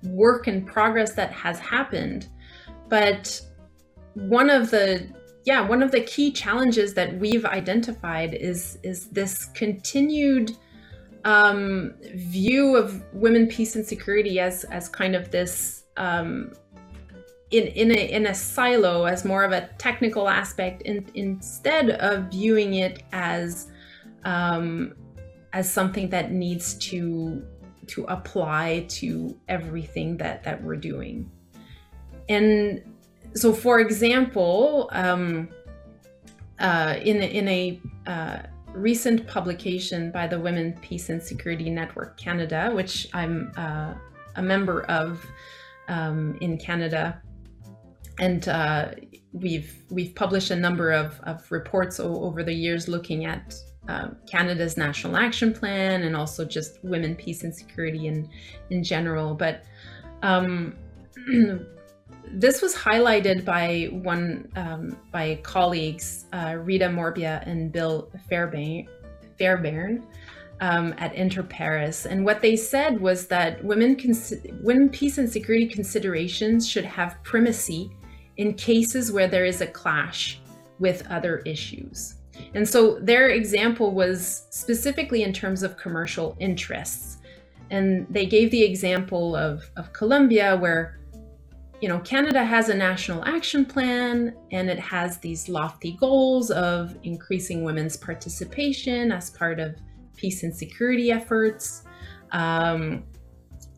work 0.09 0.47
and 0.47 0.65
progress 0.65 1.13
that 1.13 1.31
has 1.31 1.59
happened 1.59 2.27
but 2.89 3.39
one 4.15 4.49
of 4.49 4.69
the 4.69 5.07
yeah, 5.45 5.61
one 5.61 5.83
of 5.83 5.91
the 5.91 6.01
key 6.01 6.31
challenges 6.31 6.93
that 6.93 7.17
we've 7.17 7.45
identified 7.45 8.33
is 8.33 8.77
is 8.83 9.07
this 9.07 9.45
continued 9.53 10.57
um, 11.25 11.93
view 12.15 12.75
of 12.75 13.03
women, 13.13 13.47
peace, 13.47 13.75
and 13.75 13.85
security 13.85 14.39
as 14.39 14.63
as 14.65 14.87
kind 14.87 15.15
of 15.15 15.31
this 15.31 15.83
um, 15.97 16.53
in 17.51 17.67
in 17.67 17.91
a 17.91 18.11
in 18.11 18.27
a 18.27 18.33
silo 18.33 19.03
as 19.03 19.25
more 19.25 19.43
of 19.43 19.51
a 19.51 19.69
technical 19.77 20.29
aspect, 20.29 20.81
in, 20.83 21.05
instead 21.13 21.91
of 21.91 22.25
viewing 22.31 22.75
it 22.75 23.03
as 23.11 23.67
um, 24.23 24.95
as 25.51 25.71
something 25.71 26.09
that 26.09 26.31
needs 26.31 26.75
to 26.75 27.45
to 27.87 28.05
apply 28.05 28.85
to 28.87 29.37
everything 29.49 30.15
that 30.17 30.43
that 30.43 30.63
we're 30.63 30.77
doing. 30.77 31.29
And 32.29 32.81
so, 33.35 33.53
for 33.53 33.79
example, 33.79 34.89
um, 34.91 35.49
uh, 36.59 36.95
in 37.01 37.21
in 37.21 37.47
a 37.47 37.81
uh, 38.07 38.39
recent 38.73 39.27
publication 39.27 40.11
by 40.11 40.27
the 40.27 40.39
Women, 40.39 40.77
Peace 40.81 41.09
and 41.09 41.21
Security 41.21 41.69
Network 41.69 42.17
Canada, 42.17 42.71
which 42.73 43.07
I'm 43.13 43.51
uh, 43.57 43.93
a 44.35 44.41
member 44.41 44.83
of 44.83 45.25
um, 45.87 46.37
in 46.41 46.57
Canada, 46.57 47.21
and 48.19 48.47
uh, 48.47 48.91
we've 49.31 49.83
we've 49.89 50.13
published 50.15 50.51
a 50.51 50.55
number 50.55 50.91
of, 50.91 51.19
of 51.23 51.51
reports 51.51 51.99
over 51.99 52.43
the 52.43 52.53
years 52.53 52.87
looking 52.87 53.25
at 53.25 53.55
um, 53.87 54.15
Canada's 54.27 54.77
national 54.77 55.17
action 55.17 55.53
plan 55.53 56.03
and 56.03 56.15
also 56.15 56.45
just 56.45 56.83
women, 56.83 57.15
peace, 57.15 57.43
and 57.43 57.53
security 57.53 58.07
in 58.07 58.29
in 58.69 58.83
general. 58.83 59.33
But 59.33 59.63
um, 60.21 60.75
this 62.33 62.61
was 62.61 62.73
highlighted 62.73 63.45
by 63.45 63.89
one 63.91 64.51
um, 64.55 64.97
by 65.11 65.39
colleagues, 65.43 66.25
uh, 66.33 66.55
Rita 66.59 66.89
Morbia 66.89 67.43
and 67.45 67.71
Bill 67.71 68.11
Fairbairn, 68.27 68.87
Fairbairn 69.37 70.03
um, 70.61 70.93
at 70.97 71.13
Inter-Pares, 71.13 72.05
and 72.05 72.25
what 72.25 72.41
they 72.41 72.55
said 72.55 72.99
was 72.99 73.27
that 73.27 73.63
women, 73.63 73.97
women 74.61 74.89
peace 74.89 75.17
and 75.17 75.29
security 75.29 75.67
considerations 75.67 76.67
should 76.67 76.85
have 76.85 77.21
primacy 77.23 77.91
in 78.37 78.53
cases 78.55 79.11
where 79.11 79.27
there 79.27 79.45
is 79.45 79.61
a 79.61 79.67
clash 79.67 80.39
with 80.79 81.05
other 81.09 81.39
issues. 81.39 82.15
And 82.55 82.67
so 82.67 82.97
their 82.99 83.29
example 83.29 83.93
was 83.93 84.47
specifically 84.49 85.23
in 85.23 85.33
terms 85.33 85.61
of 85.61 85.77
commercial 85.77 86.35
interests. 86.39 87.17
And 87.69 88.07
they 88.09 88.25
gave 88.25 88.49
the 88.51 88.63
example 88.63 89.35
of, 89.35 89.69
of 89.77 89.93
Colombia, 89.93 90.57
where 90.57 90.99
you 91.83 91.89
know, 91.89 91.99
Canada 91.99 92.45
has 92.45 92.69
a 92.69 92.73
national 92.73 93.25
action 93.25 93.65
plan 93.65 94.33
and 94.51 94.69
it 94.69 94.79
has 94.79 95.17
these 95.17 95.49
lofty 95.49 95.97
goals 95.99 96.49
of 96.49 96.95
increasing 97.03 97.65
women's 97.65 97.97
participation 97.97 99.11
as 99.11 99.29
part 99.31 99.59
of 99.59 99.75
peace 100.15 100.43
and 100.43 100.55
security 100.55 101.11
efforts. 101.11 101.83
Um, 102.31 103.03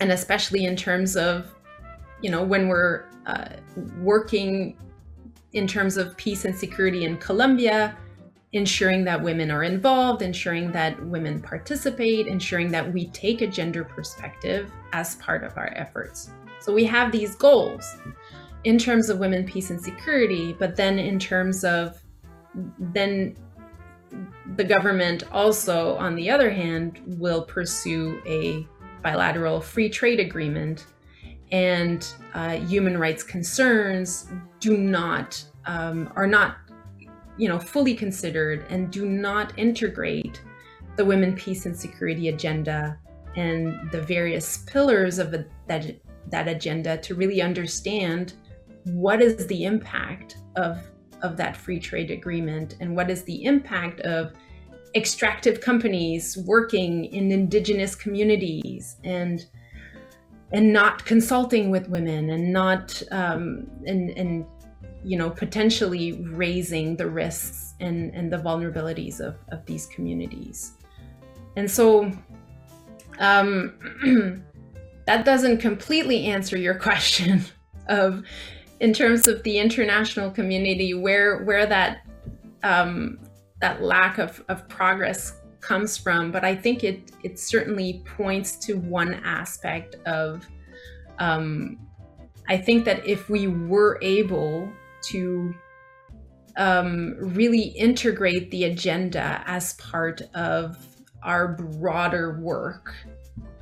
and 0.02 0.12
especially 0.12 0.66
in 0.66 0.76
terms 0.76 1.18
of, 1.18 1.50
you 2.22 2.30
know, 2.30 2.44
when 2.44 2.68
we're 2.68 3.06
uh, 3.26 3.56
working 3.98 4.78
in 5.54 5.66
terms 5.66 5.98
of 5.98 6.16
peace 6.16 6.46
and 6.46 6.56
security 6.56 7.06
in 7.06 7.18
Colombia, 7.18 7.98
ensuring 8.54 9.04
that 9.06 9.20
women 9.20 9.50
are 9.50 9.64
involved, 9.64 10.22
ensuring 10.22 10.72
that 10.74 11.04
women 11.08 11.42
participate, 11.42 12.28
ensuring 12.28 12.70
that 12.70 12.94
we 12.94 13.08
take 13.08 13.42
a 13.42 13.48
gender 13.48 13.84
perspective 13.84 14.72
as 14.94 15.16
part 15.16 15.44
of 15.44 15.58
our 15.58 15.74
efforts. 15.76 16.30
So 16.62 16.74
we 16.74 16.86
have 16.86 17.12
these 17.12 17.36
goals 17.36 17.98
in 18.64 18.78
terms 18.78 19.10
of 19.10 19.20
women, 19.20 19.46
peace, 19.46 19.70
and 19.70 19.82
security, 19.82 20.54
but 20.54 20.76
then 20.76 20.98
in 20.98 21.20
terms 21.20 21.64
of 21.64 22.02
then 22.80 23.36
the 24.56 24.64
government 24.64 25.24
also, 25.32 25.96
on 25.98 26.16
the 26.16 26.30
other 26.30 26.50
hand, 26.50 27.02
will 27.06 27.44
pursue 27.44 28.22
a 28.26 28.66
bilateral 29.04 29.62
free 29.62 29.90
trade 29.90 30.20
agreement, 30.20 30.88
and 31.52 32.08
uh, 32.34 32.56
human 32.56 32.98
rights 32.98 33.24
concerns 33.24 34.28
do 34.60 34.78
not 34.78 35.44
um, 35.66 36.12
are 36.16 36.28
not 36.28 36.58
you 37.38 37.48
know 37.48 37.60
fully 37.60 37.94
considered 37.94 38.66
and 38.70 38.92
do 38.92 39.06
not 39.06 39.58
integrate 39.58 40.42
the 40.96 41.06
women, 41.06 41.36
peace, 41.36 41.66
and 41.66 41.78
security 41.78 42.30
agenda 42.30 42.98
and 43.36 43.92
the 43.92 44.02
various 44.02 44.60
pillars 44.60 45.20
of 45.20 45.34
a, 45.34 45.46
that 45.68 45.96
that 46.27 46.47
agenda 46.47 46.97
to 46.97 47.15
really 47.15 47.41
understand 47.41 48.34
what 48.86 49.21
is 49.21 49.47
the 49.47 49.65
impact 49.65 50.38
of 50.56 50.80
of 51.21 51.38
that 51.38 51.58
free 51.58 51.80
trade 51.80 52.12
agreement 52.12 52.76
and 52.80 52.95
what 52.95 53.10
is 53.10 53.23
the 53.23 53.43
impact 53.45 54.00
of 54.02 54.34
extractive 54.95 55.60
companies 55.60 56.38
working 56.38 57.06
in 57.06 57.32
indigenous 57.32 57.95
communities 57.95 58.97
and 59.04 59.45
and 60.52 60.71
not 60.71 61.04
consulting 61.06 61.69
with 61.69 61.89
women 61.89 62.30
and 62.30 62.54
not 62.54 63.02
um, 63.12 63.67
and 63.86 64.12
and 64.12 64.45
you 65.04 65.17
know 65.17 65.30
potentially 65.30 66.13
raising 66.32 66.95
the 66.95 67.08
risks 67.08 67.73
and 67.80 68.13
and 68.15 68.32
the 68.32 68.38
vulnerabilities 68.38 69.19
of 69.19 69.36
of 69.50 69.65
these 69.65 69.88
communities. 69.88 70.73
And 71.58 71.69
so 71.69 72.12
um, 73.19 74.43
that 75.06 75.26
doesn't 75.26 75.58
completely 75.58 76.26
answer 76.26 76.58
your 76.58 76.76
question 76.89 77.44
of 77.88 78.24
in 78.80 78.94
terms 78.94 79.28
of 79.28 79.41
the 79.44 79.58
international 79.58 80.30
community 80.32 80.94
where 80.94 81.44
where 81.44 81.65
that 81.65 82.06
um, 82.63 83.20
that 83.62 83.82
lack 83.82 84.18
of, 84.18 84.44
of 84.50 84.68
progress 84.68 85.39
comes 85.62 85.98
from. 85.98 86.32
But 86.32 86.44
i 86.44 86.56
think 86.56 86.84
it 86.84 87.12
it 87.24 87.39
certainly 87.39 88.04
points 88.06 88.56
to 88.58 88.78
one 88.78 89.15
aspect 89.26 89.96
of 90.06 90.46
um, 91.20 91.80
i 92.48 92.58
think 92.58 92.86
that 92.86 93.06
if 93.08 93.30
we 93.30 93.48
were 93.48 93.98
able 94.02 94.70
to 95.04 95.54
um, 96.58 97.15
really 97.20 97.62
integrate 97.62 98.50
the 98.52 98.65
agenda 98.65 99.44
as 99.46 99.74
part 99.74 100.22
of 100.34 100.78
our 101.22 101.50
broader 101.50 102.39
work 102.39 102.96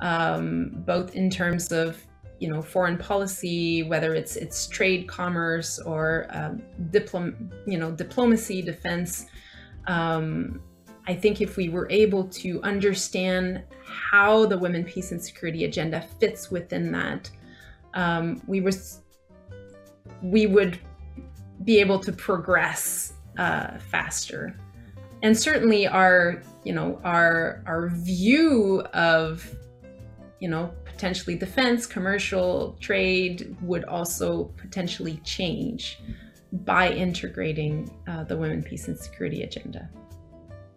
um, 0.00 0.70
both 0.86 1.14
in 1.14 1.30
terms 1.30 1.72
of 1.72 2.04
you 2.40 2.48
know 2.48 2.60
foreign 2.60 2.98
policy, 2.98 3.82
whether 3.82 4.14
it's 4.14 4.36
it's 4.36 4.66
trade, 4.66 5.08
commerce, 5.08 5.78
or 5.78 6.26
um, 6.30 6.62
diplom 6.90 7.52
you 7.66 7.78
know 7.78 7.90
diplomacy, 7.90 8.62
defense. 8.62 9.26
Um, 9.86 10.60
I 11.06 11.14
think 11.14 11.40
if 11.40 11.56
we 11.56 11.68
were 11.68 11.86
able 11.90 12.24
to 12.28 12.62
understand 12.62 13.62
how 13.84 14.46
the 14.46 14.56
women, 14.56 14.84
peace, 14.84 15.12
and 15.12 15.22
security 15.22 15.64
agenda 15.64 16.00
fits 16.18 16.50
within 16.50 16.90
that, 16.92 17.30
um, 17.94 18.42
we 18.46 18.60
was 18.60 19.02
we 20.22 20.46
would 20.46 20.78
be 21.64 21.78
able 21.78 21.98
to 22.00 22.12
progress 22.12 23.14
uh, 23.38 23.78
faster. 23.78 24.58
And 25.22 25.36
certainly, 25.36 25.86
our 25.86 26.42
you 26.64 26.72
know 26.72 27.00
our 27.04 27.62
our 27.66 27.90
view 27.90 28.80
of 28.92 29.54
you 30.44 30.50
know, 30.50 30.70
potentially 30.84 31.34
defense, 31.34 31.86
commercial, 31.86 32.76
trade 32.78 33.56
would 33.62 33.82
also 33.86 34.52
potentially 34.58 35.18
change 35.24 36.00
by 36.52 36.92
integrating 36.92 37.90
uh, 38.06 38.24
the 38.24 38.36
women, 38.36 38.62
peace, 38.62 38.86
and 38.88 38.98
security 38.98 39.42
agenda. 39.42 39.88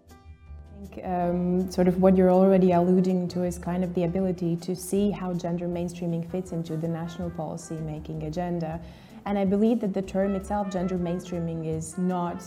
I 0.10 0.86
think 0.86 1.06
um, 1.06 1.70
sort 1.70 1.90
of 1.90 2.02
what 2.02 2.16
you're 2.16 2.32
already 2.32 2.72
alluding 2.72 3.28
to 3.28 3.44
is 3.44 3.58
kind 3.58 3.84
of 3.84 3.94
the 3.94 4.06
ability 4.06 4.56
to 4.56 4.74
see 4.74 5.12
how 5.12 5.34
gender 5.34 5.68
mainstreaming 5.68 6.24
fits 6.32 6.54
into 6.54 6.78
the 6.78 6.88
national 6.88 7.30
policy 7.32 7.76
making 7.76 8.24
agenda. 8.24 8.80
And 9.26 9.38
I 9.38 9.44
believe 9.44 9.82
that 9.82 9.94
the 9.94 10.02
term 10.02 10.34
itself, 10.36 10.72
gender 10.72 10.98
mainstreaming, 10.98 11.68
is 11.68 11.98
not 11.98 12.42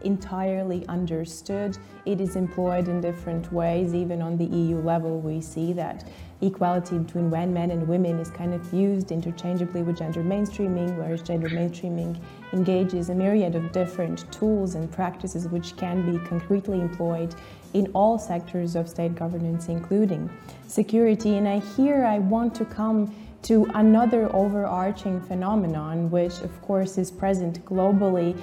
entirely 0.00 0.86
understood. 0.88 1.76
It 2.06 2.22
is 2.22 2.36
employed 2.36 2.88
in 2.88 3.00
different 3.00 3.52
ways, 3.52 3.94
even 3.94 4.22
on 4.22 4.38
the 4.38 4.46
EU 4.46 4.78
level, 4.78 5.20
we 5.20 5.40
see 5.40 5.74
that 5.74 6.08
equality 6.40 6.98
between 6.98 7.30
men 7.30 7.70
and 7.70 7.86
women 7.86 8.18
is 8.18 8.30
kind 8.30 8.54
of 8.54 8.72
used 8.72 9.10
interchangeably 9.10 9.82
with 9.82 9.98
gender 9.98 10.22
mainstreaming, 10.22 10.96
whereas 10.96 11.22
gender 11.22 11.48
mainstreaming 11.48 12.18
engages 12.52 13.08
a 13.08 13.14
myriad 13.14 13.54
of 13.54 13.72
different 13.72 14.30
tools 14.32 14.74
and 14.74 14.90
practices 14.92 15.48
which 15.48 15.76
can 15.76 16.10
be 16.10 16.18
concretely 16.26 16.80
employed 16.80 17.34
in 17.72 17.90
all 17.94 18.18
sectors 18.18 18.76
of 18.76 18.88
state 18.88 19.14
governance, 19.14 19.68
including 19.68 20.30
security. 20.66 21.36
And 21.36 21.48
I 21.48 21.58
here 21.58 22.04
I 22.04 22.18
want 22.18 22.54
to 22.56 22.64
come 22.64 23.14
to 23.42 23.66
another 23.74 24.34
overarching 24.34 25.20
phenomenon, 25.20 26.10
which 26.10 26.40
of 26.40 26.62
course 26.62 26.98
is 26.98 27.10
present 27.10 27.64
globally 27.64 28.38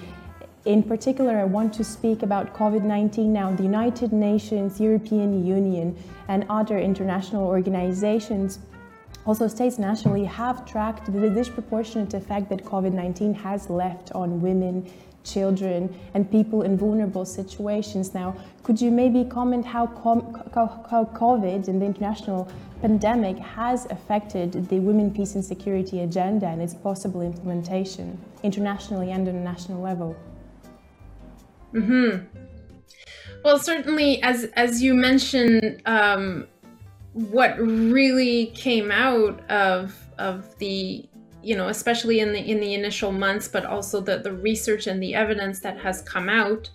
in 0.65 0.83
particular, 0.83 1.39
I 1.39 1.45
want 1.45 1.73
to 1.75 1.83
speak 1.83 2.21
about 2.21 2.53
COVID 2.53 2.83
19 2.83 3.33
now. 3.33 3.51
The 3.51 3.63
United 3.63 4.13
Nations, 4.13 4.79
European 4.79 5.43
Union, 5.43 5.97
and 6.31 6.45
other 6.49 6.79
international 6.79 7.45
organizations, 7.45 8.59
also 9.25 9.49
states 9.49 9.77
nationally, 9.77 10.23
have 10.23 10.65
tracked 10.65 11.11
the 11.11 11.29
disproportionate 11.29 12.13
effect 12.13 12.49
that 12.49 12.63
COVID 12.63 12.93
19 12.93 13.33
has 13.33 13.69
left 13.69 14.13
on 14.13 14.39
women, 14.41 14.89
children, 15.25 15.93
and 16.13 16.31
people 16.31 16.61
in 16.61 16.77
vulnerable 16.77 17.25
situations. 17.25 18.13
Now, 18.13 18.33
could 18.63 18.79
you 18.79 18.91
maybe 18.91 19.25
comment 19.25 19.65
how, 19.65 19.87
how 20.55 21.03
COVID 21.13 21.67
and 21.67 21.81
the 21.81 21.85
international 21.85 22.49
pandemic 22.81 23.37
has 23.37 23.85
affected 23.87 24.69
the 24.69 24.79
Women, 24.79 25.13
Peace, 25.13 25.35
and 25.35 25.43
Security 25.43 25.99
agenda 25.99 26.47
and 26.47 26.61
its 26.61 26.73
possible 26.73 27.21
implementation 27.21 28.17
internationally 28.41 29.11
and 29.11 29.27
on 29.27 29.35
a 29.35 29.43
national 29.43 29.81
level? 29.81 30.15
Hmm. 31.71 32.17
Well, 33.43 33.59
certainly, 33.59 34.21
as 34.23 34.45
as 34.55 34.81
you 34.81 34.93
mentioned, 34.93 35.81
um, 35.85 36.47
what 37.13 37.57
really 37.59 38.47
came 38.47 38.91
out 38.91 39.39
of 39.49 39.97
of 40.17 40.57
the 40.59 41.05
you 41.43 41.55
know 41.55 41.69
especially 41.69 42.19
in 42.19 42.31
the 42.31 42.39
in 42.39 42.59
the 42.59 42.75
initial 42.75 43.11
months 43.11 43.47
but 43.47 43.65
also 43.65 43.99
the 43.99 44.19
the 44.19 44.31
research 44.31 44.85
and 44.85 45.01
the 45.01 45.15
evidence 45.15 45.59
that 45.59 45.77
has 45.79 46.03
come 46.03 46.29
out 46.29 46.69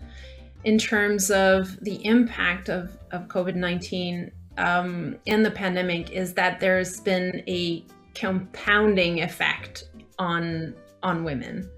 in 0.65 0.77
terms 0.77 1.31
of 1.31 1.79
the 1.85 2.05
impact 2.05 2.69
of 2.69 2.99
of 3.13 3.29
covid-19 3.29 4.33
um, 4.59 5.17
and 5.27 5.45
the 5.45 5.51
pandemic 5.51 6.11
is 6.11 6.35
that 6.35 6.61
there's 6.61 7.01
been 7.01 7.43
a 7.47 7.85
compounding 8.15 9.23
effect 9.23 9.89
on 10.19 10.75
on 11.03 11.25
women. 11.25 11.69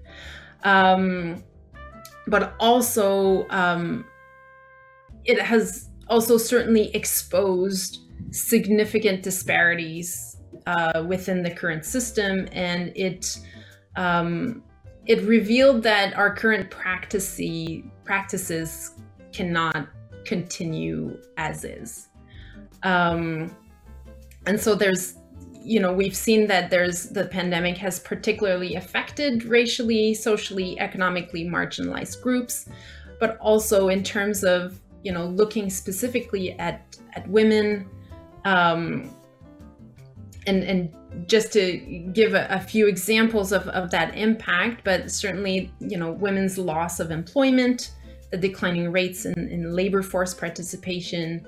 Um, 0.63 1.43
but 2.27 2.53
also 2.59 3.47
um, 3.49 4.05
it 5.29 5.39
has 5.39 5.89
also 6.07 6.39
certainly 6.39 6.89
exposed 6.95 7.99
significant 8.31 9.21
disparities 9.21 10.37
uh, 10.65 11.03
within 11.07 11.43
the 11.43 11.51
current 11.51 11.85
system, 11.85 12.47
and 12.51 12.91
it 12.95 13.39
um, 13.95 14.63
it 15.05 15.21
revealed 15.21 15.83
that 15.83 16.15
our 16.15 16.33
current 16.33 16.71
practices 16.71 17.83
cannot 19.31 19.87
continue 20.25 21.15
as 21.37 21.63
is. 21.63 22.07
Um, 22.81 23.55
and 24.47 24.59
so 24.59 24.73
there's 24.73 25.13
you 25.61 25.79
know 25.79 25.93
we've 25.93 26.15
seen 26.15 26.47
that 26.47 26.71
there's 26.71 27.09
the 27.09 27.25
pandemic 27.25 27.77
has 27.77 27.99
particularly 27.99 28.73
affected 28.75 29.43
racially 29.43 30.15
socially 30.15 30.79
economically 30.79 31.45
marginalized 31.45 32.21
groups 32.21 32.69
but 33.19 33.37
also 33.39 33.89
in 33.89 34.01
terms 34.01 34.45
of 34.45 34.79
you 35.03 35.11
know 35.11 35.25
looking 35.25 35.69
specifically 35.69 36.53
at 36.59 36.97
at 37.15 37.27
women 37.27 37.89
um, 38.45 39.13
and 40.47 40.63
and 40.63 40.93
just 41.27 41.51
to 41.53 41.77
give 42.13 42.33
a, 42.33 42.47
a, 42.49 42.59
few 42.59 42.87
examples 42.87 43.51
of, 43.51 43.67
of 43.69 43.89
that 43.91 44.15
impact, 44.15 44.83
but 44.83 45.11
certainly, 45.11 45.71
you 45.79 45.97
know, 45.97 46.11
women's 46.11 46.57
loss 46.57 46.99
of 46.99 47.11
employment, 47.11 47.91
the 48.31 48.37
declining 48.37 48.91
rates 48.91 49.25
in, 49.25 49.49
in 49.49 49.73
labor 49.73 50.03
force 50.03 50.33
participation, 50.33 51.45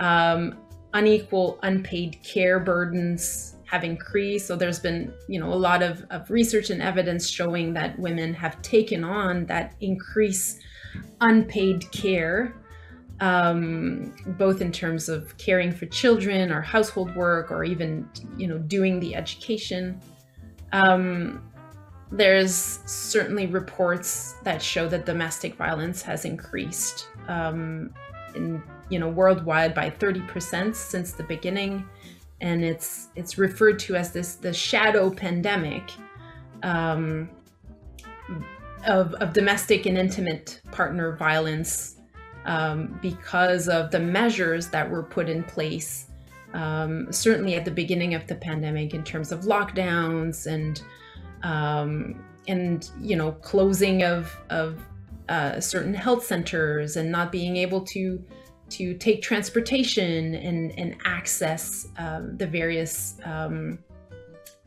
um, 0.00 0.58
unequal 0.92 1.58
unpaid 1.62 2.18
care 2.22 2.60
burdens 2.60 3.56
have 3.64 3.84
increased. 3.84 4.46
So 4.46 4.56
there's 4.56 4.78
been, 4.78 5.12
you 5.28 5.40
know, 5.40 5.52
a 5.52 5.56
lot 5.56 5.82
of, 5.82 6.04
of 6.10 6.30
research 6.30 6.70
and 6.70 6.80
evidence 6.80 7.28
showing 7.28 7.74
that 7.74 7.98
women 7.98 8.32
have 8.34 8.60
taken 8.62 9.04
on 9.04 9.46
that 9.46 9.74
increase 9.80 10.60
unpaid 11.20 11.90
care 11.92 12.54
um, 13.20 14.14
both 14.38 14.60
in 14.60 14.70
terms 14.70 15.08
of 15.08 15.36
caring 15.38 15.72
for 15.72 15.86
children 15.86 16.52
or 16.52 16.60
household 16.60 17.14
work 17.16 17.50
or 17.50 17.64
even 17.64 18.08
you 18.36 18.46
know 18.46 18.58
doing 18.58 19.00
the 19.00 19.14
education. 19.14 20.00
Um, 20.72 21.42
there's 22.10 22.80
certainly 22.86 23.46
reports 23.46 24.36
that 24.42 24.62
show 24.62 24.88
that 24.88 25.04
domestic 25.04 25.56
violence 25.56 26.00
has 26.02 26.24
increased 26.24 27.08
um, 27.28 27.92
in 28.34 28.62
you 28.88 28.98
know 28.98 29.08
worldwide 29.08 29.74
by 29.74 29.90
30% 29.90 30.74
since 30.74 31.12
the 31.12 31.24
beginning. 31.24 31.86
And 32.40 32.64
it's 32.64 33.08
it's 33.16 33.36
referred 33.36 33.80
to 33.80 33.96
as 33.96 34.12
this 34.12 34.36
the 34.36 34.52
shadow 34.52 35.10
pandemic 35.10 35.90
um, 36.62 37.28
of, 38.86 39.14
of 39.14 39.32
domestic 39.32 39.86
and 39.86 39.98
intimate 39.98 40.60
partner 40.70 41.16
violence 41.16 41.97
um, 42.48 42.98
because 43.02 43.68
of 43.68 43.90
the 43.90 44.00
measures 44.00 44.68
that 44.68 44.90
were 44.90 45.02
put 45.02 45.28
in 45.28 45.44
place, 45.44 46.06
um, 46.54 47.12
certainly 47.12 47.54
at 47.54 47.64
the 47.66 47.70
beginning 47.70 48.14
of 48.14 48.26
the 48.26 48.34
pandemic, 48.34 48.94
in 48.94 49.04
terms 49.04 49.30
of 49.30 49.42
lockdowns 49.42 50.46
and 50.46 50.82
um, 51.42 52.24
and 52.48 52.90
you 53.00 53.14
know 53.14 53.32
closing 53.32 54.02
of 54.02 54.34
of 54.48 54.80
uh, 55.28 55.60
certain 55.60 55.92
health 55.92 56.24
centers 56.24 56.96
and 56.96 57.12
not 57.12 57.30
being 57.30 57.56
able 57.56 57.82
to 57.82 58.24
to 58.70 58.94
take 58.94 59.20
transportation 59.20 60.34
and 60.34 60.76
and 60.78 60.96
access 61.04 61.86
um, 61.98 62.34
the 62.38 62.46
various 62.46 63.18
um, 63.24 63.78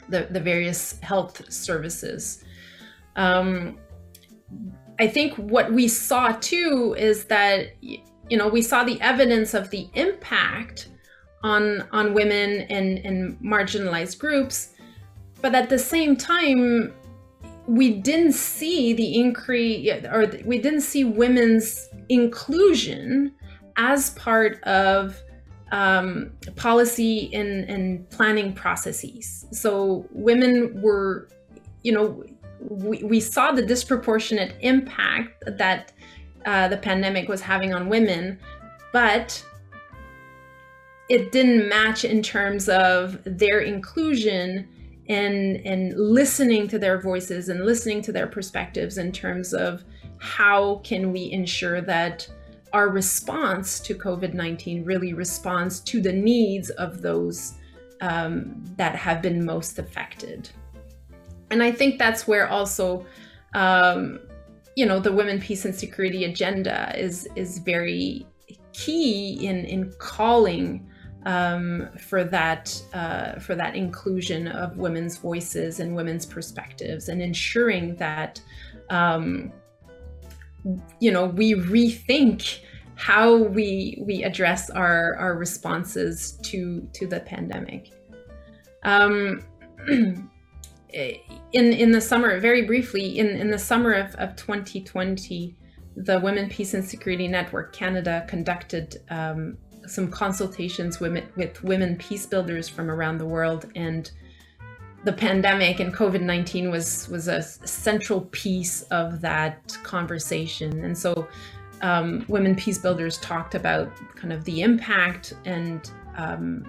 the 0.08 0.28
the 0.30 0.40
various 0.40 1.00
health 1.00 1.52
services. 1.52 2.44
I 5.02 5.08
think 5.08 5.34
what 5.36 5.74
we 5.74 5.88
saw 5.88 6.34
too 6.34 6.96
is 6.96 7.26
that 7.26 7.72
you 7.82 8.38
know 8.38 8.48
we 8.48 8.62
saw 8.62 8.84
the 8.84 9.02
evidence 9.02 9.56
of 9.56 9.72
the 9.72 9.90
impact 9.96 10.90
on 11.44 11.88
on 11.92 12.14
women 12.14 12.62
and, 12.70 13.00
and 13.00 13.40
marginalized 13.40 14.20
groups, 14.20 14.76
but 15.42 15.56
at 15.56 15.70
the 15.70 15.80
same 15.80 16.16
time 16.16 16.94
we 17.66 17.96
didn't 17.96 18.34
see 18.34 18.94
the 18.94 19.20
increase 19.20 19.92
or 20.06 20.32
we 20.46 20.60
didn't 20.60 20.82
see 20.82 21.04
women's 21.04 21.90
inclusion 22.10 23.32
as 23.78 24.12
part 24.12 24.62
of 24.66 25.20
um, 25.72 26.32
policy 26.58 27.34
and, 27.34 27.68
and 27.68 28.08
planning 28.12 28.54
processes. 28.54 29.46
So 29.52 30.06
women 30.12 30.80
were, 30.82 31.30
you 31.82 31.94
know, 31.94 32.24
we, 32.70 33.04
we 33.04 33.20
saw 33.20 33.52
the 33.52 33.62
disproportionate 33.62 34.56
impact 34.62 35.44
that 35.46 35.94
uh, 36.46 36.68
the 36.68 36.78
pandemic 36.78 37.28
was 37.28 37.42
having 37.42 37.74
on 37.74 37.90
women, 37.90 38.40
but 38.94 39.44
it 41.10 41.32
didn't 41.32 41.68
match 41.68 42.06
in 42.06 42.22
terms 42.22 42.70
of 42.70 43.20
their 43.26 43.60
inclusion 43.60 44.68
and 45.10 45.58
and 45.66 45.94
listening 46.00 46.68
to 46.68 46.80
their 46.80 47.02
voices 47.02 47.50
and 47.50 47.66
listening 47.66 48.02
to 48.02 48.12
their 48.12 48.28
perspectives 48.28 48.98
in 48.98 49.12
terms 49.12 49.54
of 49.54 49.84
how 50.20 50.76
can 50.84 51.12
we 51.12 51.32
ensure 51.32 51.82
that 51.82 52.28
our 52.72 52.88
response 52.88 53.80
to 53.82 53.94
COVID-19 53.94 54.86
really 54.86 55.14
responds 55.14 55.82
to 55.82 56.00
the 56.00 56.14
needs 56.14 56.70
of 56.70 57.02
those 57.02 57.56
um, 58.00 58.64
that 58.78 58.96
have 58.96 59.22
been 59.22 59.44
most 59.44 59.80
affected 59.80 60.50
and 61.52 61.62
I 61.62 61.72
think 61.72 62.00
that's 62.00 62.28
where 62.28 62.48
also, 62.50 63.06
um, 63.54 64.20
you 64.76 64.86
know, 64.86 65.00
the 65.00 65.12
women, 65.12 65.40
peace, 65.40 65.66
and 65.66 65.76
security 65.76 66.26
agenda 66.26 66.94
is 66.98 67.28
is 67.36 67.60
very 67.60 68.26
key 68.74 69.46
in 69.46 69.66
in 69.66 69.94
calling 70.00 70.88
um, 71.26 71.90
for 72.00 72.24
that 72.24 72.82
uh, 72.94 73.40
for 73.40 73.56
that 73.56 73.76
inclusion 73.76 74.48
of 74.48 74.78
women's 74.78 75.18
voices 75.18 75.80
and 75.80 75.96
women's 75.96 76.26
perspectives, 76.26 77.10
and 77.10 77.22
ensuring 77.22 77.96
that 77.98 78.42
um, 78.90 79.52
you 81.00 81.12
know 81.12 81.26
we 81.26 81.54
rethink 81.54 82.62
how 82.96 83.36
we 83.36 83.98
we 84.06 84.24
address 84.24 84.70
our 84.70 85.16
our 85.16 85.36
responses 85.36 86.34
to 86.44 86.88
to 86.94 87.08
the 87.08 87.20
pandemic. 87.20 87.92
Um, 88.84 89.44
in 90.94 91.74
in 91.74 91.92
the 91.92 92.02
summer, 92.02 92.40
very 92.40 92.64
briefly, 92.64 93.20
in 93.20 93.28
in 93.28 93.50
the 93.50 93.60
summer 93.60 93.94
of, 93.94 94.16
of 94.16 94.36
2020, 94.36 95.56
the 95.96 96.20
Women, 96.20 96.50
Peace 96.50 96.74
and 96.74 96.84
Security 96.84 97.28
Network 97.28 97.74
Canada 97.74 98.26
conducted 98.28 99.02
um, 99.10 99.58
some 99.88 100.10
consultations 100.10 101.00
with, 101.00 101.24
with 101.36 101.64
women 101.64 101.98
peace 101.98 102.26
builders 102.26 102.70
from 102.70 102.90
around 102.90 103.18
the 103.18 103.26
world, 103.26 103.72
and 103.76 104.12
the 105.04 105.14
pandemic 105.14 105.80
and 105.80 105.94
COVID 105.94 106.22
19 106.22 106.70
was 106.70 107.08
was 107.10 107.28
a 107.28 107.42
central 107.42 108.22
piece 108.32 108.84
of 108.84 109.22
that 109.22 109.78
conversation, 109.84 110.84
and 110.84 110.98
so. 110.98 111.28
Um, 111.84 112.26
women 112.28 112.56
peace 112.56 112.78
builders 112.78 113.18
talked 113.18 113.56
about 113.56 113.92
kind 114.16 114.32
of 114.32 114.44
the 114.44 114.62
impact 114.62 115.34
and 115.46 115.90
um, 116.16 116.64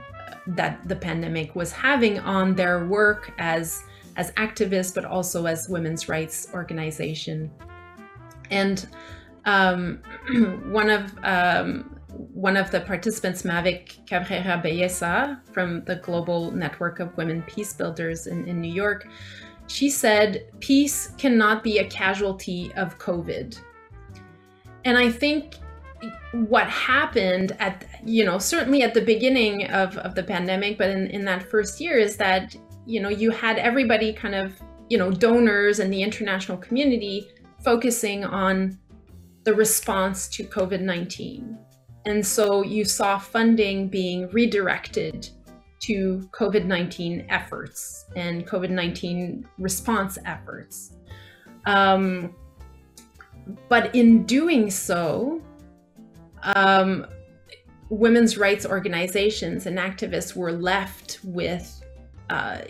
that 0.47 0.89
the 0.89 0.97
pandemic 0.97 1.55
was 1.55 1.71
having 1.71 2.19
on 2.21 2.55
their 2.55 2.87
work 2.87 3.35
as 3.37 3.85
as 4.17 4.33
activists, 4.33 4.95
but 4.95 5.05
also 5.05 5.47
as 5.47 5.69
women's 5.69 6.09
rights 6.09 6.49
organization. 6.53 7.51
And 8.51 8.87
um, 9.45 10.01
one 10.71 10.91
of 10.91 11.13
um, 11.25 11.99
one 12.33 12.57
of 12.57 12.71
the 12.71 12.81
participants, 12.81 13.43
Mavic 13.43 14.07
Cabrera 14.07 14.61
Balleza 14.63 15.41
from 15.53 15.85
the 15.85 15.97
Global 15.97 16.51
Network 16.51 17.01
of 17.01 17.17
Women 17.17 17.43
Peace 17.43 17.73
Builders 17.73 18.27
in, 18.27 18.47
in 18.47 18.61
New 18.61 18.73
York, 18.73 19.09
she 19.67 19.89
said, 19.89 20.47
Peace 20.61 21.09
cannot 21.19 21.63
be 21.63 21.79
a 21.79 21.87
casualty 21.87 22.73
of 22.75 22.99
COVID. 22.99 23.59
And 24.85 24.99
I 24.99 25.11
think 25.11 25.55
what 26.33 26.67
happened 26.69 27.57
at, 27.59 27.85
you 28.05 28.25
know, 28.25 28.39
certainly 28.39 28.83
at 28.83 28.95
the 28.95 29.01
beginning 29.01 29.67
of, 29.71 29.97
of 29.99 30.15
the 30.15 30.23
pandemic, 30.23 30.77
but 30.77 30.91
in, 30.91 31.07
in 31.09 31.25
that 31.25 31.43
first 31.43 31.81
year, 31.81 31.99
is 31.99 32.17
that 32.17 32.55
you 32.87 33.01
know, 33.01 33.09
you 33.09 33.31
had 33.31 33.59
everybody 33.59 34.13
kind 34.13 34.35
of, 34.35 34.55
you 34.89 34.99
know, 34.99 35.11
donors 35.11 35.79
and 35.79 35.93
the 35.93 36.03
international 36.03 36.59
community 36.59 37.29
focusing 37.63 38.25
on 38.25 38.79
the 39.45 39.55
response 39.55 40.29
to 40.29 40.45
COVID 40.45 40.81
19. 40.81 41.59
And 42.05 42.27
so 42.27 42.63
you 42.63 42.85
saw 42.85 43.19
funding 43.19 43.89
being 43.89 44.29
redirected 44.31 45.29
to 45.81 46.29
COVID 46.33 46.65
19 46.65 47.27
efforts 47.29 48.07
and 48.17 48.47
COVID 48.47 48.71
19 48.71 49.47
response 49.59 50.19
efforts. 50.25 50.97
Um, 51.67 52.35
but 53.69 53.95
in 53.95 54.25
doing 54.25 54.71
so, 54.71 55.43
um, 56.43 57.07
women's 57.89 58.39
rights 58.39 58.65
organizations 58.65 59.67
and 59.67 59.79
activists 59.79 60.35
were 60.35 60.53
left 60.53 61.21
with 61.25 61.82
uh, 62.33 62.63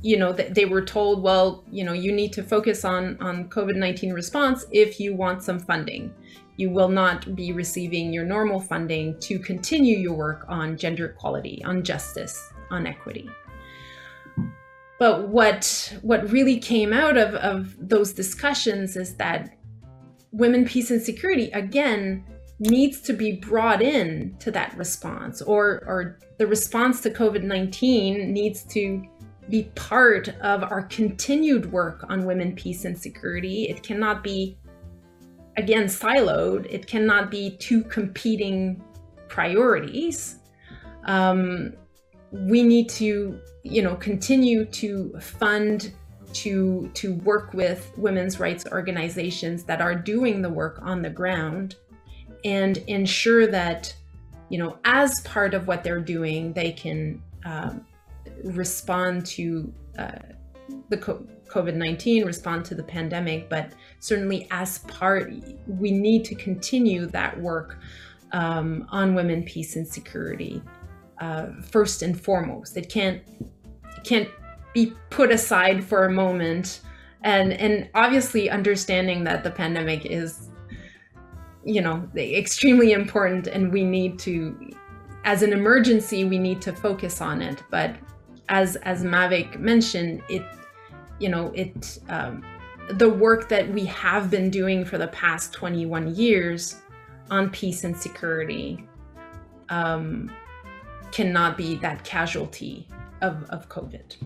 you 0.00 0.16
know 0.16 0.32
that 0.32 0.54
they 0.54 0.64
were 0.64 0.82
told 0.82 1.22
well 1.22 1.62
you 1.70 1.84
know 1.84 1.92
you 1.92 2.10
need 2.10 2.32
to 2.32 2.42
focus 2.42 2.86
on 2.86 3.18
on 3.20 3.48
covid-19 3.50 4.14
response 4.14 4.64
if 4.72 4.98
you 4.98 5.14
want 5.14 5.42
some 5.42 5.58
funding. 5.58 6.12
You 6.56 6.70
will 6.70 6.88
not 6.88 7.34
be 7.34 7.52
receiving 7.52 8.12
your 8.12 8.24
normal 8.24 8.60
funding 8.60 9.18
to 9.20 9.38
continue 9.38 9.96
your 9.98 10.14
work 10.14 10.44
on 10.48 10.76
gender 10.76 11.06
equality 11.06 11.62
on 11.64 11.82
justice 11.82 12.50
on 12.70 12.86
equity. 12.86 13.28
But 14.98 15.28
what 15.28 15.94
what 16.00 16.30
really 16.30 16.58
came 16.58 16.92
out 16.94 17.16
of 17.18 17.34
of 17.34 17.76
those 17.78 18.14
discussions 18.14 18.96
is 18.96 19.16
that 19.16 19.56
women 20.32 20.64
peace 20.64 20.90
and 20.90 21.02
security 21.02 21.50
again 21.50 22.24
needs 22.58 23.00
to 23.02 23.12
be 23.12 23.32
brought 23.32 23.82
in 23.82 24.36
to 24.38 24.50
that 24.50 24.76
response 24.78 25.42
or 25.42 25.82
or 25.86 26.18
the 26.40 26.46
response 26.46 27.02
to 27.02 27.10
COVID-19 27.10 28.28
needs 28.28 28.62
to 28.64 29.04
be 29.50 29.64
part 29.74 30.28
of 30.40 30.62
our 30.62 30.82
continued 30.84 31.70
work 31.72 32.04
on 32.08 32.24
women 32.24 32.54
peace 32.54 32.84
and 32.84 32.96
security. 32.96 33.64
It 33.68 33.82
cannot 33.82 34.22
be 34.22 34.58
again 35.56 35.84
siloed. 35.84 36.66
It 36.70 36.86
cannot 36.86 37.30
be 37.30 37.56
two 37.58 37.82
competing 37.84 38.82
priorities. 39.28 40.38
Um, 41.04 41.74
we 42.30 42.62
need 42.62 42.88
to 42.90 43.38
you 43.62 43.82
know 43.82 43.96
continue 43.96 44.64
to 44.64 45.12
fund 45.20 45.92
to 46.32 46.90
to 46.94 47.14
work 47.16 47.52
with 47.52 47.92
women's 47.96 48.38
rights 48.38 48.64
organizations 48.70 49.64
that 49.64 49.80
are 49.80 49.94
doing 49.94 50.42
the 50.42 50.48
work 50.48 50.78
on 50.82 51.02
the 51.02 51.10
ground 51.10 51.74
and 52.44 52.78
ensure 52.86 53.46
that 53.46 53.94
you 54.48 54.58
know 54.58 54.78
as 54.84 55.20
part 55.22 55.54
of 55.54 55.66
what 55.66 55.82
they're 55.82 56.00
doing 56.00 56.52
they 56.52 56.72
can 56.72 57.20
um, 57.44 57.84
respond 58.44 59.24
to 59.24 59.72
uh, 59.98 60.18
the 60.88 60.96
covid-19 60.96 62.24
respond 62.24 62.64
to 62.64 62.74
the 62.74 62.82
pandemic 62.82 63.50
but 63.50 63.72
certainly 63.98 64.46
as 64.50 64.78
part 64.80 65.32
we 65.66 65.90
need 65.90 66.24
to 66.24 66.34
continue 66.34 67.06
that 67.06 67.38
work 67.40 67.78
um, 68.32 68.86
on 68.90 69.14
women 69.14 69.42
peace 69.42 69.76
and 69.76 69.86
security 69.86 70.62
uh, 71.20 71.46
first 71.62 72.02
and 72.02 72.18
foremost. 72.20 72.76
It 72.76 72.88
can't 72.88 73.22
can't 74.04 74.28
be 74.72 74.94
put 75.10 75.30
aside 75.30 75.84
for 75.84 76.04
a 76.04 76.12
moment. 76.12 76.80
And 77.22 77.52
and 77.52 77.88
obviously 77.94 78.48
understanding 78.48 79.24
that 79.24 79.44
the 79.44 79.50
pandemic 79.50 80.06
is 80.06 80.48
you 81.64 81.82
know 81.82 82.08
extremely 82.16 82.92
important 82.92 83.46
and 83.46 83.70
we 83.70 83.84
need 83.84 84.18
to 84.20 84.70
as 85.24 85.42
an 85.42 85.52
emergency 85.52 86.24
we 86.24 86.38
need 86.38 86.62
to 86.62 86.72
focus 86.72 87.20
on 87.20 87.42
it. 87.42 87.62
But 87.70 87.96
as 88.50 88.76
as 88.76 89.02
Mavic 89.02 89.58
mentioned 89.58 90.22
it 90.28 90.42
you 91.18 91.28
know 91.28 91.50
it 91.54 91.98
um, 92.08 92.44
the 92.90 93.08
work 93.08 93.48
that 93.48 93.68
we 93.70 93.84
have 93.86 94.30
been 94.30 94.50
doing 94.50 94.84
for 94.84 94.98
the 94.98 95.08
past 95.08 95.52
21 95.52 96.14
years 96.14 96.76
on 97.30 97.48
peace 97.50 97.84
and 97.84 97.96
security 97.96 98.84
um, 99.68 100.30
cannot 101.12 101.56
be 101.56 101.76
that 101.76 102.02
casualty 102.04 102.88
of, 103.22 103.44
of 103.50 103.68
covid 103.68 104.16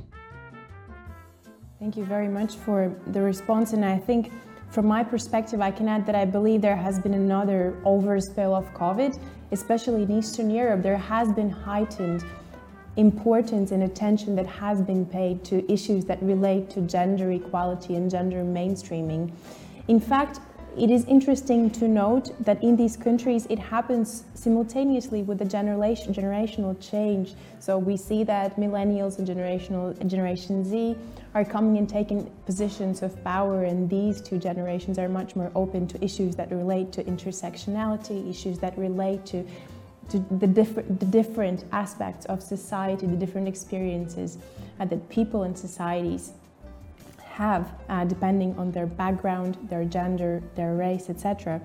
thank 1.79 1.97
you 1.97 2.05
very 2.05 2.29
much 2.29 2.57
for 2.57 2.95
the 3.09 3.21
response 3.21 3.75
and 3.75 3.85
i 3.85 3.99
think 3.99 4.33
from 4.75 4.87
my 4.87 5.05
perspective, 5.05 5.61
I 5.61 5.71
can 5.71 5.87
add 5.87 6.05
that 6.05 6.17
I 6.17 6.25
believe 6.25 6.61
there 6.61 6.75
has 6.75 6.99
been 6.99 7.15
another 7.15 7.81
overspill 7.85 8.59
of 8.59 8.65
COVID, 8.75 9.21
especially 9.53 10.03
in 10.03 10.11
Eastern 10.11 10.51
Europe. 10.51 10.83
There 10.83 10.97
has 10.97 11.33
been 11.33 11.49
heightened 11.49 12.25
importance 12.97 13.71
and 13.73 13.83
attention 13.83 14.37
that 14.37 14.47
has 14.47 14.81
been 14.81 15.05
paid 15.05 15.45
to 15.45 15.71
issues 15.73 16.05
that 16.05 16.23
relate 16.23 16.71
to 16.71 16.81
gender 16.83 17.31
equality 17.33 17.97
and 17.97 18.11
gender 18.11 18.45
mainstreaming. 18.45 19.33
In 19.89 20.01
fact, 20.01 20.41
it 20.77 20.91
is 20.91 21.05
interesting 21.05 21.71
to 21.71 21.87
note 21.87 22.31
that 22.45 22.61
in 22.61 22.75
these 22.75 22.97
countries 22.97 23.47
it 23.47 23.61
happens 23.61 24.25
simultaneously 24.35 25.23
with 25.23 25.39
the 25.39 25.45
generation, 25.45 26.13
generational 26.13 26.75
change. 26.81 27.35
So 27.61 27.79
we 27.79 27.97
see 27.97 28.25
that 28.25 28.57
millennials 28.57 29.19
and 29.19 29.27
generational 29.27 29.95
Generation 30.09 30.65
Z 30.65 30.97
are 31.35 31.45
coming 31.45 31.79
and 31.79 31.89
taking 31.89 32.29
positions 32.45 33.03
of 33.03 33.23
power, 33.23 33.65
and 33.65 33.89
these 33.89 34.21
two 34.21 34.39
generations 34.39 34.99
are 34.99 35.09
much 35.09 35.37
more 35.37 35.53
open 35.55 35.87
to 35.89 36.05
issues 36.05 36.35
that 36.37 36.51
relate 36.51 36.91
to 36.93 37.05
intersectionality, 37.05 38.29
issues 38.29 38.59
that 38.59 38.77
relate 38.77 39.25
to 39.27 39.47
to 40.11 40.19
the 40.39 40.47
different, 40.47 41.01
the 41.01 41.07
different 41.07 41.65
aspects 41.73 42.27
of 42.27 42.43
society, 42.43 43.07
the 43.07 43.17
different 43.17 43.49
experiences 43.49 44.39
uh, 44.81 44.85
that 44.85 45.09
people 45.09 45.43
and 45.45 45.57
societies 45.57 46.33
have, 47.23 47.73
uh, 47.89 48.05
depending 48.05 48.57
on 48.59 48.71
their 48.71 48.87
background, 48.87 49.59
their 49.69 49.85
gender, 49.85 50.43
their 50.55 50.75
race, 50.75 51.11
etc. 51.11 51.61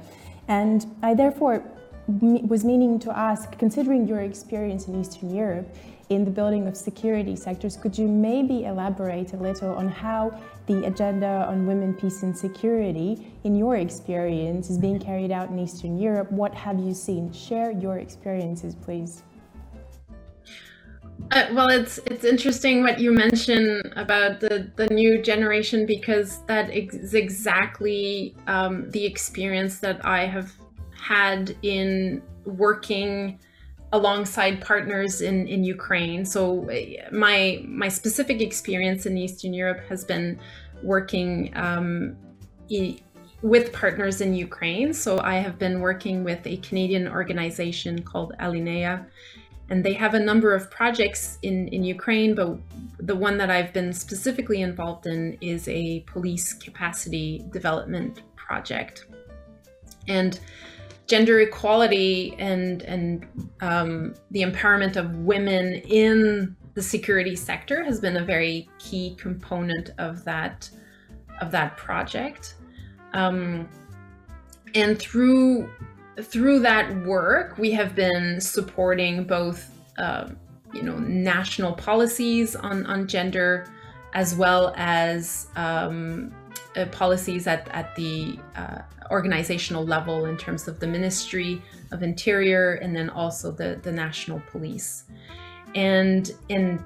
And 0.47 0.85
I 1.03 1.13
therefore 1.13 1.63
was 2.09 2.65
meaning 2.65 2.97
to 2.99 3.15
ask, 3.15 3.57
considering 3.59 4.07
your 4.07 4.21
experience 4.21 4.87
in 4.87 4.99
Eastern 4.99 5.33
Europe 5.33 5.67
in 6.09 6.25
the 6.25 6.31
building 6.31 6.67
of 6.67 6.75
security 6.75 7.35
sectors, 7.35 7.77
could 7.77 7.95
you 7.95 8.07
maybe 8.07 8.65
elaborate 8.65 9.33
a 9.33 9.37
little 9.37 9.75
on 9.75 9.87
how 9.87 10.33
the 10.65 10.83
agenda 10.85 11.45
on 11.47 11.67
women, 11.67 11.93
peace, 11.93 12.23
and 12.23 12.35
security, 12.35 13.31
in 13.43 13.55
your 13.55 13.75
experience, 13.75 14.71
is 14.71 14.77
being 14.79 14.99
carried 14.99 15.31
out 15.31 15.49
in 15.49 15.59
Eastern 15.59 15.99
Europe? 15.99 16.31
What 16.31 16.53
have 16.55 16.79
you 16.79 16.95
seen? 16.95 17.31
Share 17.31 17.69
your 17.69 17.99
experiences, 17.99 18.73
please. 18.73 19.21
Uh, 21.31 21.45
well, 21.51 21.69
it's 21.69 21.99
it's 22.07 22.23
interesting 22.23 22.81
what 22.81 22.99
you 22.99 23.11
mention 23.11 23.81
about 23.95 24.39
the 24.39 24.71
the 24.77 24.87
new 24.87 25.21
generation 25.21 25.85
because 25.85 26.43
that 26.45 26.73
is 26.73 27.13
exactly 27.13 28.35
um, 28.47 28.89
the 28.89 29.05
experience 29.05 29.79
that 29.79 30.03
I 30.03 30.25
have 30.25 30.51
had 30.99 31.55
in 31.61 32.21
working 32.45 33.39
alongside 33.91 34.61
partners 34.61 35.21
in 35.21 35.47
in 35.47 35.63
Ukraine. 35.63 36.25
So 36.25 36.69
my 37.11 37.63
my 37.65 37.89
specific 37.89 38.41
experience 38.41 39.05
in 39.05 39.17
Eastern 39.17 39.53
Europe 39.53 39.81
has 39.89 40.03
been 40.03 40.39
working 40.83 41.51
um, 41.55 42.15
e- 42.67 42.99
with 43.41 43.71
partners 43.73 44.21
in 44.21 44.33
Ukraine. 44.33 44.93
So 44.93 45.19
I 45.19 45.35
have 45.35 45.57
been 45.57 45.79
working 45.79 46.23
with 46.23 46.45
a 46.45 46.57
Canadian 46.57 47.07
organization 47.07 48.03
called 48.03 48.33
Alinea 48.39 49.05
and 49.69 49.83
they 49.83 49.93
have 49.93 50.15
a 50.15 50.19
number 50.19 50.53
of 50.55 50.71
projects 50.71 51.37
in, 51.43 51.67
in 51.67 51.83
Ukraine, 51.83 52.33
but 52.33 52.57
the 52.99 53.15
one 53.15 53.37
that 53.37 53.51
I've 53.51 53.71
been 53.71 53.93
specifically 53.93 54.61
involved 54.61 55.05
in 55.05 55.37
is 55.41 55.67
a 55.67 55.99
police 56.01 56.53
capacity 56.53 57.45
development 57.51 58.23
project. 58.35 59.05
And 60.07 60.39
gender 61.09 61.39
equality 61.41 62.35
and 62.37 62.83
and 62.83 63.27
um, 63.61 64.13
the 64.31 64.43
empowerment 64.43 64.95
of 64.95 65.17
women 65.17 65.73
in 65.73 66.55
the 66.75 66.81
security 66.81 67.35
sector 67.35 67.83
has 67.83 67.99
been 67.99 68.17
a 68.17 68.23
very 68.23 68.69
key 68.77 69.15
component 69.17 69.89
of 69.97 70.23
that 70.23 70.69
of 71.41 71.51
that 71.51 71.75
project. 71.77 72.55
Um, 73.13 73.67
and 74.75 74.99
through 74.99 75.67
through 76.21 76.59
that 76.59 76.95
work, 77.05 77.57
we 77.57 77.71
have 77.71 77.95
been 77.95 78.39
supporting 78.39 79.23
both, 79.23 79.71
uh, 79.97 80.29
you 80.73 80.83
know, 80.83 80.99
national 80.99 81.73
policies 81.73 82.55
on, 82.55 82.85
on 82.85 83.07
gender, 83.07 83.71
as 84.13 84.35
well 84.35 84.73
as 84.75 85.47
um, 85.55 86.33
uh, 86.79 86.85
policies 86.87 87.47
at, 87.47 87.67
at 87.69 87.95
the 87.95 88.39
uh, 88.55 88.79
organizational 89.11 89.85
level 89.85 90.25
in 90.25 90.37
terms 90.37 90.67
of 90.67 90.79
the 90.79 90.87
Ministry 90.87 91.61
of 91.91 92.03
Interior 92.03 92.75
and 92.75 92.95
then 92.95 93.09
also 93.09 93.51
the, 93.51 93.79
the 93.83 93.91
National 93.91 94.39
Police. 94.51 95.05
And 95.75 96.31
in 96.49 96.83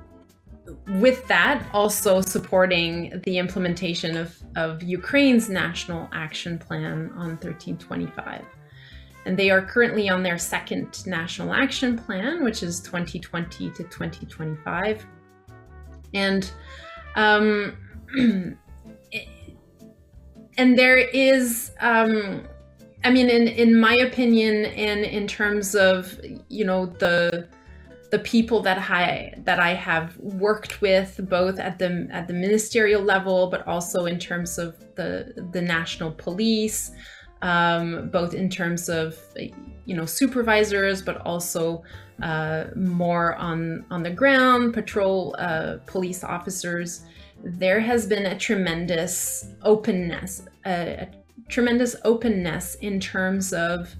with 0.88 1.27
that, 1.27 1.63
also 1.73 2.21
supporting 2.21 3.21
the 3.25 3.38
implementation 3.38 4.15
of, 4.15 4.41
of 4.56 4.82
Ukraine's 4.82 5.49
National 5.49 6.10
Action 6.13 6.58
Plan 6.58 7.10
on 7.15 7.38
1325 7.38 8.45
and 9.25 9.38
they 9.38 9.49
are 9.49 9.62
currently 9.62 10.10
on 10.10 10.23
their 10.23 10.38
second 10.38 11.06
national 11.06 11.53
action 11.53 11.97
plan, 11.97 12.43
which 12.43 12.62
is 12.62 12.79
2020 12.82 13.69
to 13.71 13.84
2025. 13.84 15.06
And 16.13 16.51
um, 17.15 17.77
and 20.57 20.77
there 20.77 20.97
is 20.97 21.71
um, 21.79 22.47
I 23.03 23.09
mean, 23.09 23.29
in 23.29 23.47
in 23.47 23.79
my 23.79 23.95
opinion, 23.95 24.65
and 24.65 25.03
in 25.03 25.27
terms 25.27 25.75
of 25.75 26.19
you 26.49 26.65
know 26.65 26.85
the 26.85 27.47
the 28.11 28.19
people 28.19 28.61
that 28.61 28.77
I 28.89 29.33
that 29.39 29.59
I 29.59 29.73
have 29.73 30.15
worked 30.17 30.81
with, 30.81 31.19
both 31.29 31.59
at 31.59 31.79
the 31.79 32.07
at 32.11 32.27
the 32.27 32.33
ministerial 32.33 33.01
level, 33.01 33.47
but 33.47 33.67
also 33.67 34.05
in 34.05 34.19
terms 34.19 34.57
of 34.57 34.75
the 34.95 35.33
the 35.51 35.61
national 35.61 36.11
police, 36.11 36.91
um, 37.41 38.09
both 38.09 38.33
in 38.33 38.49
terms 38.49 38.87
of 38.87 39.19
you 39.85 39.95
know 39.95 40.05
supervisors, 40.05 41.01
but 41.01 41.17
also 41.21 41.83
uh, 42.21 42.65
more 42.75 43.35
on 43.35 43.83
on 43.91 44.03
the 44.03 44.11
ground, 44.11 44.73
patrol 44.73 45.35
uh, 45.39 45.77
police 45.87 46.23
officers. 46.23 47.01
There 47.43 47.82
has 47.82 48.08
been 48.08 48.25
a 48.25 48.38
tremendous 48.38 49.47
openness, 49.63 50.43
a, 50.65 50.71
a 50.71 51.10
tremendous 51.49 51.95
openness 52.06 52.75
in 52.75 52.99
terms 52.99 53.51
of 53.51 53.93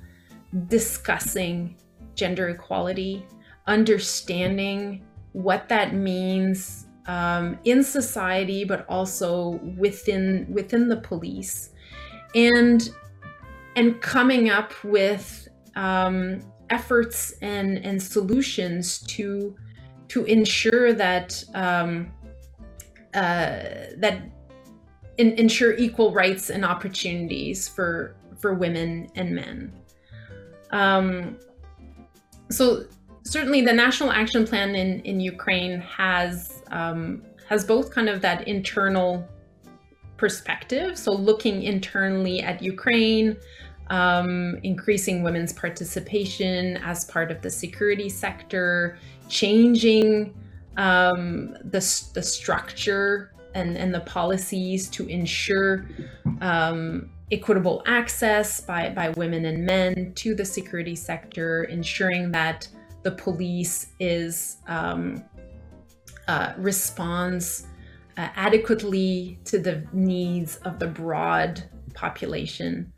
discussing 0.68 1.76
gender 2.16 2.50
equality, 2.50 3.26
understanding 3.68 5.04
what 5.34 5.68
that 5.68 5.94
means 5.94 6.86
um, 7.08 7.60
in 7.66 7.84
society, 7.84 8.64
but 8.64 8.86
also 8.88 9.60
within 9.78 10.48
within 10.50 10.88
the 10.88 10.98
police, 10.98 11.72
and 12.36 12.90
and 13.76 14.02
coming 14.02 14.50
up 14.50 14.72
with 14.84 15.50
um, 15.76 16.40
efforts 16.70 17.34
and 17.42 17.78
and 17.80 18.02
solutions 18.02 19.00
to 19.08 19.56
to 20.08 20.24
ensure 20.26 20.94
that 20.94 21.44
um, 21.54 22.12
uh, 23.14 23.92
that 23.98 24.22
in, 25.18 25.34
ensure 25.34 25.74
equal 25.74 26.12
rights 26.12 26.50
and 26.50 26.66
opportunities 26.66 27.68
for 27.68 28.16
for 28.40 28.54
women 28.54 29.10
and 29.16 29.32
men. 29.36 29.72
Um, 30.72 31.38
so 32.50 32.86
certainly, 33.24 33.62
the 33.62 33.74
national 33.74 34.12
action 34.12 34.46
plan 34.46 34.76
in 34.76 35.02
in 35.02 35.20
Ukraine 35.20 35.80
has 35.82 36.64
um, 36.72 37.24
has 37.48 37.64
both 37.64 37.92
kind 37.92 38.10
of 38.10 38.22
that 38.22 38.48
internal 38.48 39.28
perspective, 40.18 40.98
so 40.98 41.12
looking 41.12 41.64
internally 41.64 42.42
at 42.42 42.62
Ukraine, 42.62 43.36
um, 43.90 44.58
increasing 44.64 45.22
women's 45.22 45.54
participation 45.54 46.78
as 46.78 47.06
part 47.06 47.30
of 47.32 47.42
the 47.42 47.50
security 47.50 48.10
sector, 48.10 48.98
changing 49.28 50.34
um, 50.78 51.56
the 51.64 51.80
the 52.14 52.24
structure 52.24 53.34
and, 53.56 53.78
and 53.78 53.94
the 53.94 54.00
policies 54.02 54.90
to 54.90 55.08
ensure 55.08 55.86
um, 56.42 57.10
equitable 57.32 57.84
access 57.86 58.62
by, 58.62 58.90
by 58.90 59.10
women 59.10 59.46
and 59.46 59.66
men 59.66 60.14
to 60.16 60.36
the 60.36 60.46
security 60.46 60.96
sector, 60.96 61.64
ensuring 61.66 62.32
that 62.32 62.68
the 63.04 63.12
police 63.12 63.88
is 64.00 64.58
um, 64.68 65.24
uh, 66.28 66.54
responds 66.58 67.68
uh, 68.18 68.30
adequately 68.36 69.40
to 69.46 69.60
the 69.60 69.86
needs 69.92 70.58
of 70.58 70.80
the 70.80 70.88
broad 70.88 71.64
population. 71.94 72.92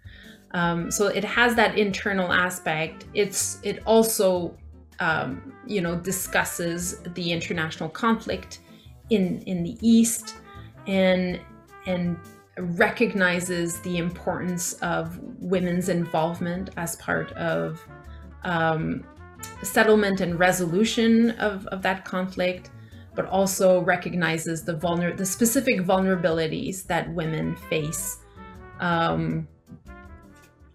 Um, 0.52 0.92
so 0.92 1.08
it 1.08 1.24
has 1.24 1.56
that 1.56 1.78
internal 1.78 2.32
aspect. 2.32 3.06
It's 3.14 3.60
it 3.64 3.82
also 3.86 4.56
um, 5.00 5.54
you 5.66 5.82
know 5.82 5.96
discusses 5.96 7.00
the 7.14 7.32
international 7.32 7.90
conflict 7.90 8.60
in 9.10 9.42
in 9.42 9.64
the 9.64 9.78
east 9.82 10.36
and 10.88 11.40
and 11.86 12.18
recognizes 12.58 13.80
the 13.82 13.98
importance 13.98 14.74
of 14.74 15.20
women's 15.40 15.90
involvement 15.90 16.70
as 16.78 16.96
part 16.98 17.32
of 17.34 17.86
um, 18.44 19.04
settlement 19.62 20.22
and 20.22 20.40
resolution 20.40 21.32
of, 21.32 21.66
of 21.68 21.82
that 21.82 22.06
conflict, 22.06 22.72
but 23.14 23.26
also 23.26 23.82
recognizes 23.82 24.64
the 24.64 24.74
vulner- 24.74 25.16
the 25.16 25.26
specific 25.26 25.82
vulnerabilities 25.82 26.86
that 26.88 27.12
women 27.14 27.56
face 27.56 28.20
um, 28.80 29.48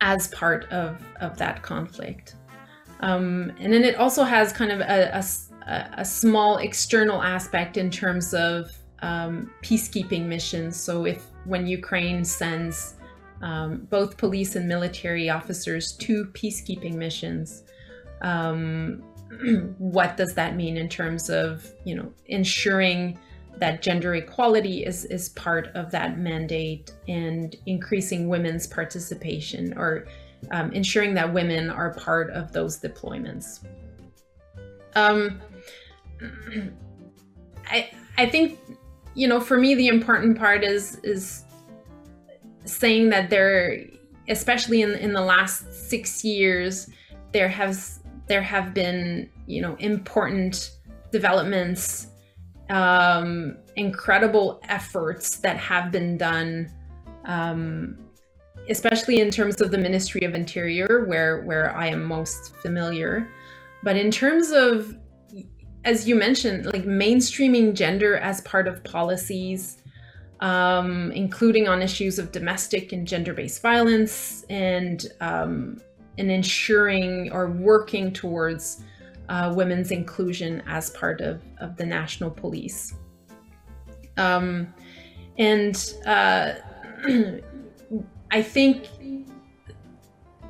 as 0.00 0.28
part 0.28 0.64
of, 0.66 1.02
of 1.20 1.36
that 1.38 1.62
conflict. 1.62 2.36
Um, 3.00 3.52
and 3.58 3.72
then 3.72 3.82
it 3.82 3.96
also 3.96 4.24
has 4.24 4.52
kind 4.52 4.70
of 4.70 4.80
a, 4.80 5.22
a, 5.66 5.88
a 5.98 6.04
small 6.04 6.58
external 6.58 7.22
aspect 7.22 7.76
in 7.76 7.90
terms 7.90 8.34
of 8.34 8.70
um, 9.02 9.50
peacekeeping 9.62 10.26
missions. 10.26 10.76
So 10.78 11.06
if 11.06 11.26
when 11.44 11.66
Ukraine 11.66 12.24
sends 12.24 12.94
um, 13.42 13.86
both 13.90 14.18
police 14.18 14.56
and 14.56 14.68
military 14.68 15.30
officers 15.30 15.92
to 15.92 16.26
peacekeeping 16.26 16.94
missions, 16.94 17.64
um, 18.20 19.02
what 19.78 20.16
does 20.16 20.34
that 20.34 20.56
mean 20.56 20.76
in 20.76 20.88
terms 20.88 21.30
of 21.30 21.66
you 21.84 21.94
know 21.94 22.12
ensuring 22.26 23.18
that 23.56 23.82
gender 23.82 24.14
equality 24.14 24.84
is 24.84 25.04
is 25.06 25.30
part 25.30 25.68
of 25.74 25.90
that 25.90 26.18
mandate 26.18 26.92
and 27.08 27.56
increasing 27.66 28.28
women's 28.28 28.66
participation 28.66 29.76
or 29.76 30.06
um, 30.50 30.72
ensuring 30.72 31.14
that 31.14 31.32
women 31.32 31.70
are 31.70 31.94
part 31.94 32.30
of 32.30 32.52
those 32.52 32.80
deployments. 32.80 33.64
Um, 34.94 35.40
I 37.66 37.90
I 38.18 38.28
think 38.28 38.58
you 39.14 39.26
know, 39.28 39.40
for 39.40 39.58
me, 39.58 39.74
the 39.74 39.88
important 39.88 40.38
part 40.38 40.64
is 40.64 40.98
is 41.02 41.44
saying 42.64 43.10
that 43.10 43.30
there, 43.30 43.84
especially 44.28 44.82
in 44.82 44.92
in 44.92 45.12
the 45.12 45.20
last 45.20 45.72
six 45.72 46.24
years, 46.24 46.88
there 47.32 47.48
has 47.48 48.00
there 48.28 48.42
have 48.42 48.72
been 48.72 49.28
you 49.46 49.60
know 49.60 49.76
important 49.76 50.76
developments, 51.10 52.08
um, 52.68 53.56
incredible 53.76 54.60
efforts 54.68 55.36
that 55.38 55.56
have 55.56 55.90
been 55.90 56.16
done. 56.16 56.70
Um, 57.24 57.98
especially 58.70 59.20
in 59.20 59.30
terms 59.30 59.60
of 59.60 59.70
the 59.70 59.78
Ministry 59.78 60.22
of 60.22 60.34
Interior, 60.34 61.04
where 61.06 61.42
where 61.42 61.76
I 61.76 61.88
am 61.88 62.04
most 62.04 62.56
familiar, 62.56 63.28
but 63.82 63.96
in 63.96 64.10
terms 64.10 64.50
of 64.50 64.96
as 65.84 66.06
you 66.06 66.14
mentioned, 66.14 66.66
like 66.66 66.84
mainstreaming 66.84 67.74
gender 67.74 68.18
as 68.18 68.42
part 68.42 68.68
of 68.68 68.84
policies, 68.84 69.78
um, 70.40 71.10
including 71.12 71.68
on 71.68 71.80
issues 71.80 72.18
of 72.18 72.32
domestic 72.32 72.92
and 72.92 73.08
gender-based 73.08 73.62
violence, 73.62 74.44
and 74.50 75.06
um, 75.20 75.80
and 76.18 76.30
ensuring 76.30 77.32
or 77.32 77.48
working 77.50 78.12
towards 78.12 78.82
uh, 79.30 79.52
women's 79.54 79.90
inclusion 79.90 80.62
as 80.66 80.90
part 80.90 81.20
of, 81.20 81.42
of 81.58 81.76
the 81.76 81.86
national 81.86 82.30
police. 82.30 82.94
Um, 84.16 84.74
and 85.38 85.94
uh, 86.04 86.54
I 88.30 88.42
think 88.42 88.88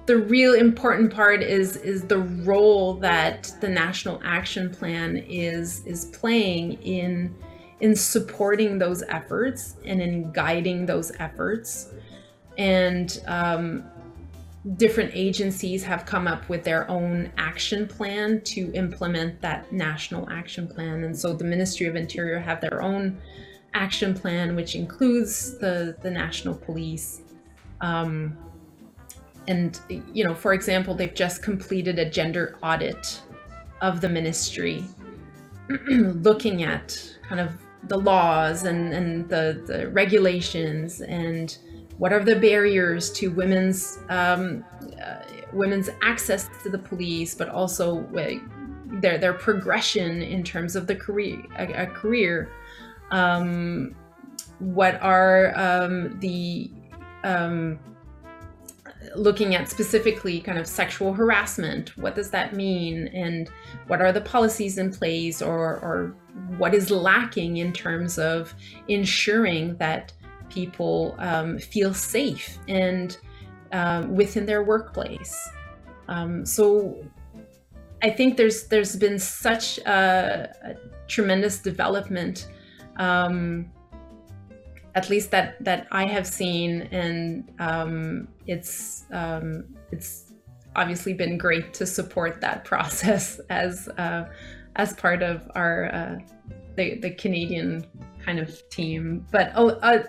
the 0.06 0.18
real 0.18 0.54
important 0.54 1.12
part 1.12 1.42
is 1.42 1.76
is 1.76 2.02
the 2.02 2.18
role 2.18 2.94
that 2.94 3.52
the 3.60 3.68
national 3.68 4.20
action 4.24 4.70
plan 4.70 5.16
is 5.16 5.84
is 5.86 6.06
playing 6.06 6.72
in 6.82 7.34
in 7.80 7.94
supporting 7.96 8.78
those 8.78 9.02
efforts 9.04 9.76
and 9.84 10.02
in 10.02 10.30
guiding 10.32 10.84
those 10.84 11.12
efforts. 11.18 11.90
And 12.58 13.22
um, 13.26 13.84
different 14.76 15.12
agencies 15.14 15.82
have 15.84 16.04
come 16.04 16.26
up 16.26 16.46
with 16.50 16.62
their 16.64 16.90
own 16.90 17.32
action 17.38 17.88
plan 17.88 18.42
to 18.42 18.70
implement 18.74 19.40
that 19.40 19.72
national 19.72 20.28
action 20.28 20.68
plan. 20.68 21.04
And 21.04 21.18
so 21.18 21.32
the 21.32 21.44
ministry 21.44 21.86
of 21.86 21.96
interior 21.96 22.38
have 22.38 22.60
their 22.60 22.82
own 22.82 23.18
action 23.74 24.12
plan 24.12 24.56
which 24.56 24.74
includes 24.74 25.56
the 25.58 25.96
the 26.02 26.10
national 26.10 26.54
police 26.54 27.20
um, 27.80 28.36
and 29.48 29.80
you 30.12 30.24
know 30.24 30.34
for 30.34 30.52
example 30.52 30.94
they've 30.94 31.14
just 31.14 31.42
completed 31.42 31.98
a 31.98 32.08
gender 32.08 32.58
audit 32.62 33.20
of 33.80 34.00
the 34.00 34.08
ministry 34.08 34.84
looking 35.88 36.62
at 36.62 37.16
kind 37.28 37.40
of 37.40 37.52
the 37.84 37.96
laws 37.96 38.64
and, 38.64 38.92
and 38.92 39.28
the, 39.28 39.62
the 39.66 39.88
regulations 39.88 41.00
and 41.00 41.58
what 41.96 42.12
are 42.12 42.22
the 42.22 42.36
barriers 42.36 43.10
to 43.12 43.30
women's 43.30 43.98
um, 44.08 44.64
uh, 45.02 45.16
women's 45.52 45.88
access 46.02 46.48
to 46.62 46.68
the 46.68 46.78
police 46.78 47.34
but 47.34 47.48
also 47.48 48.06
their 48.90 49.18
their 49.18 49.32
progression 49.32 50.22
in 50.22 50.42
terms 50.42 50.76
of 50.76 50.86
the 50.86 50.94
career 50.94 51.42
a, 51.58 51.84
a 51.84 51.86
career. 51.86 52.50
Um, 53.10 53.94
what 54.58 55.00
are 55.02 55.56
um, 55.58 56.18
the 56.20 56.70
um, 57.24 57.78
looking 59.16 59.54
at 59.54 59.68
specifically 59.68 60.40
kind 60.40 60.58
of 60.58 60.66
sexual 60.66 61.12
harassment. 61.12 61.96
What 61.96 62.14
does 62.14 62.30
that 62.30 62.54
mean? 62.54 63.08
And 63.08 63.50
what 63.86 64.00
are 64.00 64.12
the 64.12 64.20
policies 64.20 64.78
in 64.78 64.92
place 64.92 65.40
or, 65.42 65.78
or 65.78 66.14
what 66.58 66.74
is 66.74 66.90
lacking 66.90 67.58
in 67.58 67.72
terms 67.72 68.18
of 68.18 68.54
ensuring 68.88 69.76
that 69.76 70.12
people 70.48 71.14
um, 71.18 71.58
feel 71.58 71.94
safe? 71.94 72.58
And 72.68 73.16
uh, 73.72 74.04
within 74.08 74.46
their 74.46 74.64
workplace. 74.64 75.48
Um, 76.08 76.44
so 76.44 77.04
I 78.02 78.10
think 78.10 78.36
there's 78.36 78.64
there's 78.64 78.96
been 78.96 79.18
such 79.18 79.78
a, 79.78 80.52
a 80.64 80.74
tremendous 81.06 81.58
development, 81.58 82.48
um, 82.96 83.70
at 84.94 85.10
least 85.10 85.30
that 85.30 85.62
that 85.64 85.86
I 85.90 86.06
have 86.06 86.26
seen, 86.26 86.82
and 86.90 87.50
um, 87.58 88.28
it's 88.46 89.04
um, 89.12 89.64
it's 89.92 90.32
obviously 90.76 91.12
been 91.12 91.36
great 91.36 91.74
to 91.74 91.86
support 91.86 92.40
that 92.40 92.64
process 92.70 93.40
as 93.50 93.88
uh, 93.98 94.28
as 94.76 94.94
part 94.94 95.22
of 95.22 95.50
our 95.54 95.92
uh, 95.94 96.18
the 96.76 96.98
the 96.98 97.10
Canadian 97.10 97.86
kind 98.24 98.38
of 98.38 98.68
team, 98.68 99.26
but 99.30 99.52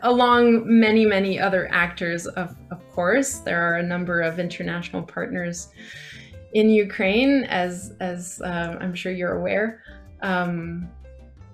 along 0.03 0.63
many 0.65 1.05
many 1.05 1.39
other 1.39 1.69
actors 1.71 2.27
of 2.27 2.55
of 2.71 2.91
course 2.91 3.37
there 3.37 3.61
are 3.61 3.77
a 3.77 3.83
number 3.83 4.21
of 4.21 4.37
international 4.37 5.01
partners 5.01 5.69
in 6.53 6.69
Ukraine, 6.69 7.45
as 7.45 7.93
as 7.99 8.41
uh, 8.43 8.77
I'm 8.79 8.93
sure 8.93 9.11
you're 9.11 9.37
aware. 9.37 9.81
Um, 10.21 10.89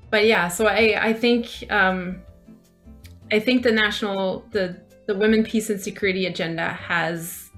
but 0.09 0.25
yeah, 0.25 0.47
so 0.47 0.67
I 0.67 0.97
I 0.99 1.13
think 1.13 1.69
um, 1.69 2.21
I 3.31 3.39
think 3.39 3.63
the 3.63 3.71
national 3.71 4.45
the 4.51 4.81
the 5.07 5.15
women 5.15 5.43
peace 5.43 5.69
and 5.69 5.79
security 5.79 6.25
agenda 6.25 6.69
has 6.69 7.49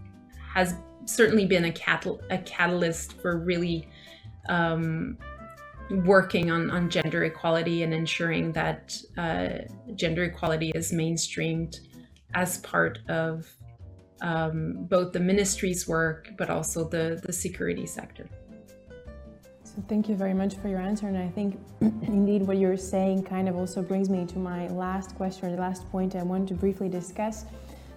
has 0.53 0.75
certainly 1.05 1.45
been 1.45 1.65
a 1.65 1.71
catal- 1.71 2.21
a 2.29 2.37
catalyst 2.39 3.19
for 3.21 3.39
really 3.39 3.87
um, 4.47 5.17
working 6.05 6.51
on 6.51 6.69
on 6.71 6.89
gender 6.89 7.23
equality 7.23 7.83
and 7.83 7.93
ensuring 7.93 8.51
that 8.53 8.97
uh, 9.17 9.49
gender 9.95 10.23
equality 10.23 10.71
is 10.75 10.91
mainstreamed 10.91 11.79
as 12.33 12.59
part 12.59 12.99
of 13.09 13.47
um, 14.21 14.85
both 14.89 15.13
the 15.13 15.19
ministry's 15.19 15.87
work, 15.87 16.29
but 16.37 16.49
also 16.49 16.87
the, 16.87 17.21
the 17.25 17.33
security 17.33 17.85
sector. 17.85 18.27
Thank 19.87 20.09
you 20.09 20.15
very 20.15 20.33
much 20.33 20.55
for 20.55 20.67
your 20.67 20.79
answer. 20.79 21.07
And 21.07 21.17
I 21.17 21.29
think 21.29 21.59
indeed 21.81 22.41
what 22.41 22.57
you're 22.57 22.77
saying 22.77 23.23
kind 23.23 23.47
of 23.47 23.55
also 23.55 23.81
brings 23.81 24.09
me 24.09 24.25
to 24.25 24.39
my 24.39 24.67
last 24.67 25.15
question, 25.15 25.51
the 25.51 25.61
last 25.61 25.89
point 25.91 26.15
I 26.15 26.23
want 26.23 26.47
to 26.49 26.53
briefly 26.53 26.89
discuss. 26.89 27.45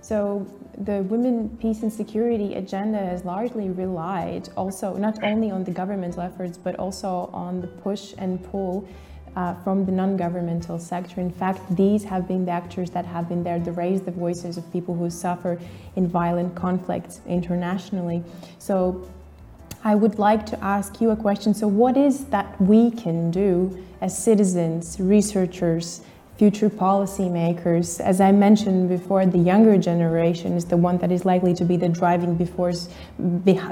So 0.00 0.46
the 0.78 1.02
women 1.04 1.56
peace 1.60 1.82
and 1.82 1.92
security 1.92 2.54
agenda 2.54 2.98
has 2.98 3.24
largely 3.24 3.70
relied 3.70 4.48
also 4.56 4.96
not 4.96 5.22
only 5.22 5.50
on 5.50 5.64
the 5.64 5.70
governmental 5.70 6.22
efforts, 6.22 6.58
but 6.58 6.76
also 6.76 7.30
on 7.32 7.60
the 7.60 7.68
push 7.68 8.14
and 8.18 8.42
pull 8.44 8.86
uh, 9.36 9.54
from 9.62 9.86
the 9.86 9.92
non-governmental 9.92 10.78
sector. 10.78 11.20
In 11.20 11.30
fact, 11.30 11.60
these 11.74 12.04
have 12.04 12.28
been 12.28 12.44
the 12.44 12.50
actors 12.50 12.90
that 12.90 13.06
have 13.06 13.28
been 13.28 13.42
there 13.42 13.58
to 13.60 13.72
raise 13.72 14.02
the 14.02 14.10
voices 14.10 14.56
of 14.58 14.70
people 14.72 14.94
who 14.94 15.08
suffer 15.08 15.58
in 15.96 16.06
violent 16.06 16.54
conflicts 16.54 17.20
internationally. 17.26 18.22
So 18.58 19.08
I 19.84 19.94
would 19.94 20.18
like 20.18 20.46
to 20.46 20.64
ask 20.64 21.00
you 21.00 21.10
a 21.10 21.16
question. 21.16 21.54
So 21.54 21.66
what 21.66 21.96
is 21.96 22.26
that 22.26 22.60
we 22.60 22.90
can 22.90 23.30
do 23.30 23.82
as 24.00 24.16
citizens, 24.16 24.98
researchers, 25.00 26.02
future 26.42 26.70
policymakers. 26.70 28.00
As 28.00 28.20
I 28.20 28.32
mentioned 28.32 28.88
before, 28.88 29.24
the 29.26 29.38
younger 29.38 29.76
generation 29.78 30.54
is 30.54 30.64
the 30.64 30.76
one 30.76 30.98
that 30.98 31.12
is 31.12 31.24
likely 31.24 31.54
to 31.54 31.64
be 31.64 31.76
the 31.76 31.88
driving 31.88 32.34
force, 32.46 32.88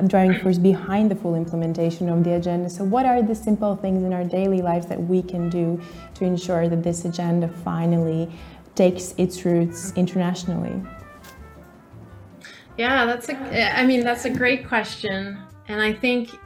driving 0.07 0.39
force 0.39 0.59
behind 0.59 1.11
the 1.11 1.17
full 1.17 1.35
implementation 1.35 2.09
of 2.09 2.23
the 2.23 2.35
agenda. 2.35 2.71
So, 2.71 2.85
what 2.85 3.07
are 3.07 3.23
the 3.23 3.35
simple 3.35 3.75
things 3.75 4.05
in 4.05 4.13
our 4.13 4.23
daily 4.23 4.63
lives 4.63 4.87
that 4.87 5.03
we 5.03 5.21
can 5.21 5.51
do 5.51 5.81
to 6.15 6.25
ensure 6.25 6.69
that 6.69 6.85
this 6.85 7.05
agenda 7.05 7.49
finally 7.49 8.31
takes 8.77 9.15
its 9.19 9.45
roots 9.45 9.93
internationally? 9.97 10.81
Yeah, 12.77 13.05
that's 13.05 13.29
a. 13.29 13.81
I 13.81 13.85
mean, 13.85 14.05
that's 14.05 14.27
a 14.27 14.31
great 14.31 14.69
question, 14.69 15.39
and 15.71 15.81
I 15.81 15.93
think, 15.93 16.37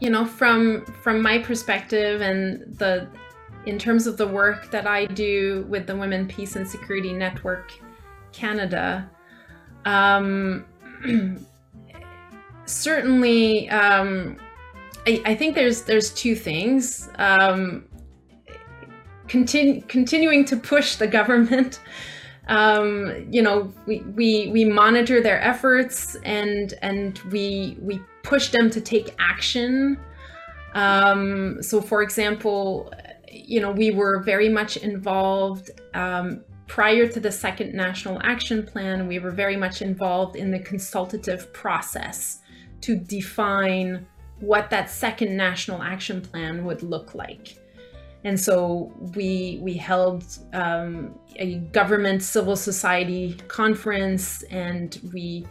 you 0.00 0.10
know, 0.10 0.24
from 0.26 0.84
from 1.02 1.22
my 1.22 1.38
perspective 1.38 2.20
and 2.20 2.76
the 2.76 3.08
in 3.66 3.78
terms 3.78 4.06
of 4.06 4.16
the 4.16 4.26
work 4.26 4.70
that 4.72 4.86
I 4.86 5.06
do 5.06 5.64
with 5.68 5.86
the 5.86 5.96
Women 5.96 6.26
Peace 6.26 6.56
and 6.56 6.68
Security 6.68 7.12
Network 7.12 7.72
Canada, 8.32 9.08
um, 9.84 10.64
certainly, 12.66 13.70
um, 13.70 14.36
I, 15.06 15.22
I, 15.24 15.34
think 15.34 15.54
there's 15.54 15.82
there's 15.82 16.12
two 16.12 16.34
things. 16.34 17.08
Um, 17.18 17.86
continu- 19.28 19.86
continuing 19.88 20.44
to 20.46 20.56
push 20.56 20.96
the 20.96 21.06
government. 21.06 21.80
Um, 22.48 23.26
you 23.28 23.42
know, 23.42 23.72
we, 23.86 24.02
we 24.02 24.50
we 24.52 24.64
monitor 24.64 25.20
their 25.20 25.42
efforts 25.42 26.14
and 26.22 26.74
and 26.80 27.18
we 27.32 27.76
we 27.80 28.00
push 28.26 28.48
them 28.48 28.68
to 28.70 28.80
take 28.80 29.14
action. 29.18 29.98
Um, 30.74 31.62
so, 31.62 31.80
for 31.80 32.02
example, 32.02 32.92
you 33.32 33.60
know, 33.60 33.70
we 33.70 33.90
were 33.90 34.22
very 34.22 34.48
much 34.48 34.76
involved 34.76 35.70
um, 35.94 36.44
prior 36.66 37.06
to 37.06 37.20
the 37.20 37.30
second 37.30 37.72
national 37.72 38.20
action 38.22 38.64
plan. 38.64 39.06
We 39.06 39.18
were 39.18 39.30
very 39.30 39.56
much 39.56 39.80
involved 39.80 40.36
in 40.36 40.50
the 40.50 40.58
consultative 40.58 41.52
process 41.52 42.40
to 42.82 42.96
define 42.96 44.06
what 44.40 44.68
that 44.70 44.90
second 44.90 45.36
national 45.36 45.82
action 45.82 46.20
plan 46.20 46.64
would 46.64 46.82
look 46.82 47.14
like. 47.14 47.56
And 48.24 48.38
so 48.38 48.92
we 49.14 49.60
we 49.62 49.74
held 49.74 50.24
um, 50.52 51.16
a 51.36 51.56
government 51.72 52.22
civil 52.22 52.56
society 52.56 53.36
conference, 53.46 54.42
and 54.44 54.98
we 55.12 55.46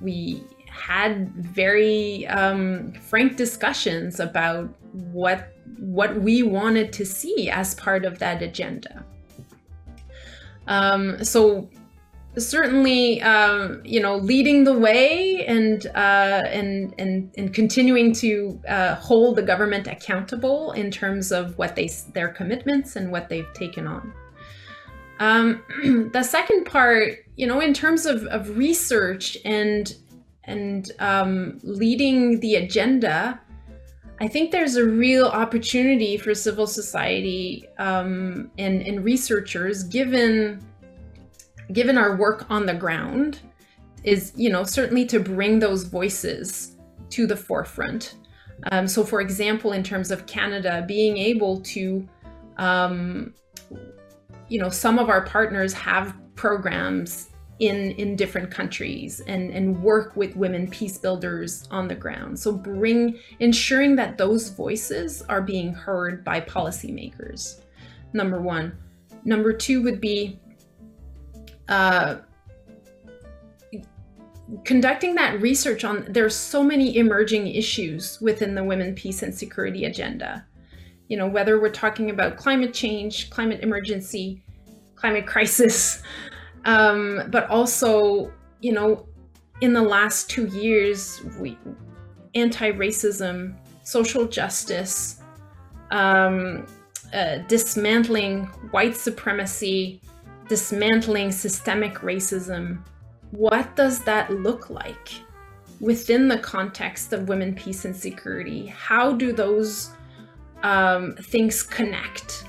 we 0.00 0.42
had 0.70 1.34
very 1.34 2.26
um, 2.28 2.92
frank 2.92 3.36
discussions 3.36 4.20
about 4.20 4.68
what 4.92 5.52
what 5.78 6.20
we 6.20 6.42
wanted 6.42 6.92
to 6.92 7.04
see 7.04 7.50
as 7.50 7.74
part 7.74 8.04
of 8.04 8.18
that 8.18 8.42
agenda. 8.42 9.04
Um, 10.66 11.22
so 11.24 11.68
certainly, 12.38 13.20
um, 13.22 13.80
you 13.84 14.00
know, 14.00 14.16
leading 14.16 14.64
the 14.64 14.78
way 14.78 15.44
and 15.46 15.86
uh, 15.94 16.42
and 16.46 16.94
and 16.98 17.30
and 17.36 17.52
continuing 17.52 18.12
to 18.14 18.60
uh, 18.68 18.94
hold 18.96 19.36
the 19.36 19.42
government 19.42 19.86
accountable 19.86 20.72
in 20.72 20.90
terms 20.90 21.32
of 21.32 21.56
what 21.58 21.74
they 21.74 21.90
their 22.14 22.28
commitments 22.28 22.96
and 22.96 23.10
what 23.10 23.28
they've 23.28 23.52
taken 23.54 23.86
on. 23.86 24.12
Um, 25.18 25.62
the 26.12 26.22
second 26.22 26.64
part, 26.64 27.18
you 27.36 27.46
know, 27.46 27.60
in 27.60 27.74
terms 27.74 28.06
of, 28.06 28.24
of 28.26 28.56
research 28.56 29.36
and 29.44 29.94
and 30.50 30.90
um, 30.98 31.58
leading 31.62 32.40
the 32.40 32.56
agenda, 32.56 33.40
I 34.20 34.28
think 34.28 34.50
there's 34.50 34.76
a 34.76 34.84
real 34.84 35.26
opportunity 35.26 36.16
for 36.16 36.34
civil 36.34 36.66
society 36.66 37.66
um, 37.78 38.50
and, 38.58 38.82
and 38.82 39.04
researchers, 39.04 39.84
given 39.84 40.60
given 41.72 41.96
our 41.96 42.16
work 42.16 42.46
on 42.50 42.66
the 42.66 42.74
ground, 42.74 43.38
is 44.02 44.32
you 44.36 44.50
know 44.50 44.64
certainly 44.64 45.06
to 45.06 45.20
bring 45.20 45.60
those 45.60 45.84
voices 45.84 46.76
to 47.10 47.26
the 47.26 47.36
forefront. 47.36 48.16
Um, 48.72 48.86
so, 48.86 49.04
for 49.04 49.22
example, 49.22 49.72
in 49.72 49.82
terms 49.82 50.10
of 50.10 50.26
Canada, 50.26 50.84
being 50.86 51.16
able 51.16 51.62
to, 51.62 52.06
um, 52.58 53.32
you 54.48 54.60
know, 54.60 54.68
some 54.68 54.98
of 54.98 55.08
our 55.08 55.22
partners 55.22 55.72
have 55.72 56.14
programs 56.34 57.29
in 57.60 57.92
in 57.92 58.16
different 58.16 58.50
countries 58.50 59.20
and 59.20 59.50
and 59.50 59.82
work 59.82 60.16
with 60.16 60.34
women 60.34 60.68
peace 60.68 60.98
builders 60.98 61.68
on 61.70 61.86
the 61.86 61.94
ground. 61.94 62.38
So 62.38 62.52
bring 62.52 63.18
ensuring 63.38 63.96
that 63.96 64.18
those 64.18 64.48
voices 64.48 65.22
are 65.28 65.42
being 65.42 65.72
heard 65.72 66.24
by 66.24 66.40
policymakers 66.40 67.60
number 68.12 68.40
one. 68.40 68.76
Number 69.24 69.52
two 69.52 69.82
would 69.82 70.00
be 70.00 70.40
uh, 71.68 72.16
conducting 74.64 75.14
that 75.14 75.40
research 75.40 75.84
on 75.84 76.06
there's 76.08 76.34
so 76.34 76.62
many 76.62 76.96
emerging 76.96 77.46
issues 77.46 78.20
within 78.22 78.54
the 78.54 78.64
women 78.64 78.94
peace 78.94 79.22
and 79.22 79.34
security 79.34 79.84
agenda. 79.84 80.46
You 81.08 81.18
know 81.18 81.28
whether 81.28 81.60
we're 81.60 81.68
talking 81.68 82.08
about 82.08 82.38
climate 82.38 82.72
change 82.72 83.28
climate 83.28 83.60
emergency 83.62 84.42
climate 84.96 85.26
crisis 85.34 86.02
um, 86.64 87.22
but 87.30 87.48
also, 87.48 88.32
you 88.60 88.72
know, 88.72 89.06
in 89.60 89.72
the 89.72 89.82
last 89.82 90.30
two 90.30 90.46
years, 90.46 91.22
we 91.38 91.58
anti-racism, 92.34 93.54
social 93.82 94.26
justice, 94.26 95.20
um, 95.90 96.66
uh, 97.12 97.38
dismantling 97.48 98.44
white 98.70 98.96
supremacy, 98.96 100.00
dismantling 100.48 101.32
systemic 101.32 101.94
racism. 101.96 102.78
What 103.32 103.74
does 103.76 104.00
that 104.04 104.30
look 104.32 104.70
like 104.70 105.10
within 105.80 106.28
the 106.28 106.38
context 106.38 107.12
of 107.12 107.28
women, 107.28 107.54
peace, 107.54 107.84
and 107.84 107.96
security? 107.96 108.66
How 108.66 109.12
do 109.12 109.32
those 109.32 109.90
um, 110.62 111.16
things 111.16 111.62
connect? 111.62 112.44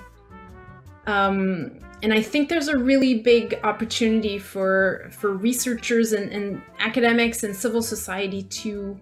Um, 1.08 1.80
and 2.04 2.14
I 2.14 2.22
think 2.22 2.50
there's 2.50 2.68
a 2.68 2.78
really 2.78 3.20
big 3.20 3.60
opportunity 3.64 4.40
for 4.40 5.10
for 5.12 5.34
researchers 5.34 6.14
and, 6.14 6.32
and 6.32 6.62
academics 6.80 7.44
and 7.44 7.56
civil 7.56 7.82
society 7.82 8.44
to 8.44 9.00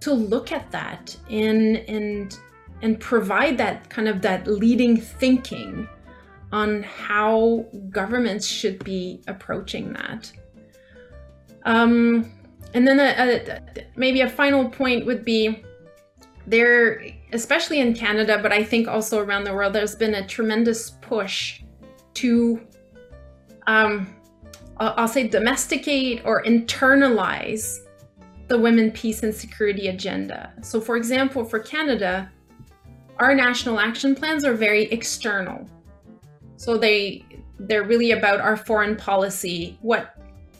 to 0.00 0.12
look 0.12 0.52
at 0.52 0.70
that 0.70 1.16
and 1.30 1.76
and 1.88 2.38
and 2.82 3.00
provide 3.00 3.58
that 3.58 3.90
kind 3.90 4.08
of 4.08 4.22
that 4.22 4.46
leading 4.46 4.96
thinking 4.96 5.88
on 6.52 6.82
how 6.82 7.66
governments 7.90 8.46
should 8.46 8.82
be 8.84 9.20
approaching 9.26 9.92
that. 9.92 10.32
Um, 11.64 12.32
and 12.72 12.86
then 12.86 13.00
a, 13.00 13.58
a, 13.58 13.84
maybe 13.96 14.22
a 14.22 14.28
final 14.28 14.68
point 14.68 15.04
would 15.04 15.24
be 15.24 15.62
there, 16.46 17.04
especially 17.32 17.80
in 17.80 17.94
Canada, 17.94 18.38
but 18.40 18.52
I 18.52 18.64
think 18.64 18.88
also 18.88 19.22
around 19.22 19.44
the 19.44 19.52
world, 19.52 19.74
there's 19.74 19.94
been 19.94 20.14
a 20.14 20.26
tremendous 20.26 20.90
push 21.02 21.60
to, 22.20 22.60
um, 23.66 24.14
I'll 24.78 25.08
say, 25.08 25.26
domesticate 25.28 26.22
or 26.24 26.42
internalize 26.44 27.78
the 28.48 28.58
women, 28.58 28.90
peace, 28.90 29.22
and 29.22 29.34
security 29.34 29.88
agenda. 29.88 30.52
So, 30.62 30.80
for 30.80 30.96
example, 30.96 31.44
for 31.44 31.58
Canada, 31.58 32.30
our 33.18 33.34
national 33.34 33.78
action 33.78 34.14
plans 34.14 34.44
are 34.44 34.54
very 34.54 34.84
external. 34.84 35.68
So 36.56 36.76
they 36.76 37.24
they're 37.60 37.84
really 37.84 38.12
about 38.12 38.40
our 38.40 38.56
foreign 38.56 38.96
policy, 38.96 39.78
what 39.82 40.14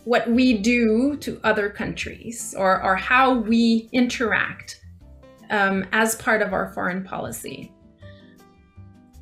what 0.04 0.28
we 0.30 0.58
do 0.58 1.16
to 1.18 1.40
other 1.44 1.68
countries, 1.68 2.54
or 2.56 2.82
or 2.82 2.96
how 2.96 3.34
we 3.34 3.88
interact 3.92 4.80
um, 5.50 5.86
as 5.92 6.14
part 6.16 6.42
of 6.42 6.52
our 6.52 6.72
foreign 6.72 7.04
policy. 7.04 7.72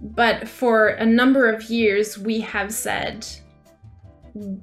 But 0.01 0.49
for 0.49 0.89
a 0.89 1.07
number 1.07 1.51
of 1.51 1.65
years, 1.65 2.19
we 2.19 2.41
have 2.41 2.73
said, 2.73 3.27
you 4.35 4.63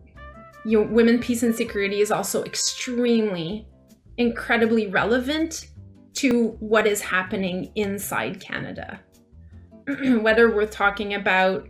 know, 0.66 0.82
women, 0.84 1.20
peace, 1.20 1.44
and 1.44 1.56
security 1.56 2.02
is 2.02 2.12
also 2.12 2.44
extremely, 2.44 3.68
incredibly 4.18 4.88
relevant 4.88 5.68
to 6.16 6.50
what 6.60 6.86
is 6.86 7.02
happening 7.02 7.72
inside 7.76 8.40
Canada. 8.40 9.00
Whether 10.22 10.54
we're 10.56 10.68
talking 10.68 11.16
about, 11.16 11.68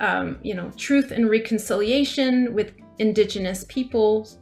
um, 0.00 0.38
you 0.42 0.54
know, 0.54 0.70
truth 0.76 1.10
and 1.10 1.30
reconciliation 1.30 2.52
with 2.52 2.72
Indigenous 2.98 3.64
peoples, 3.64 4.38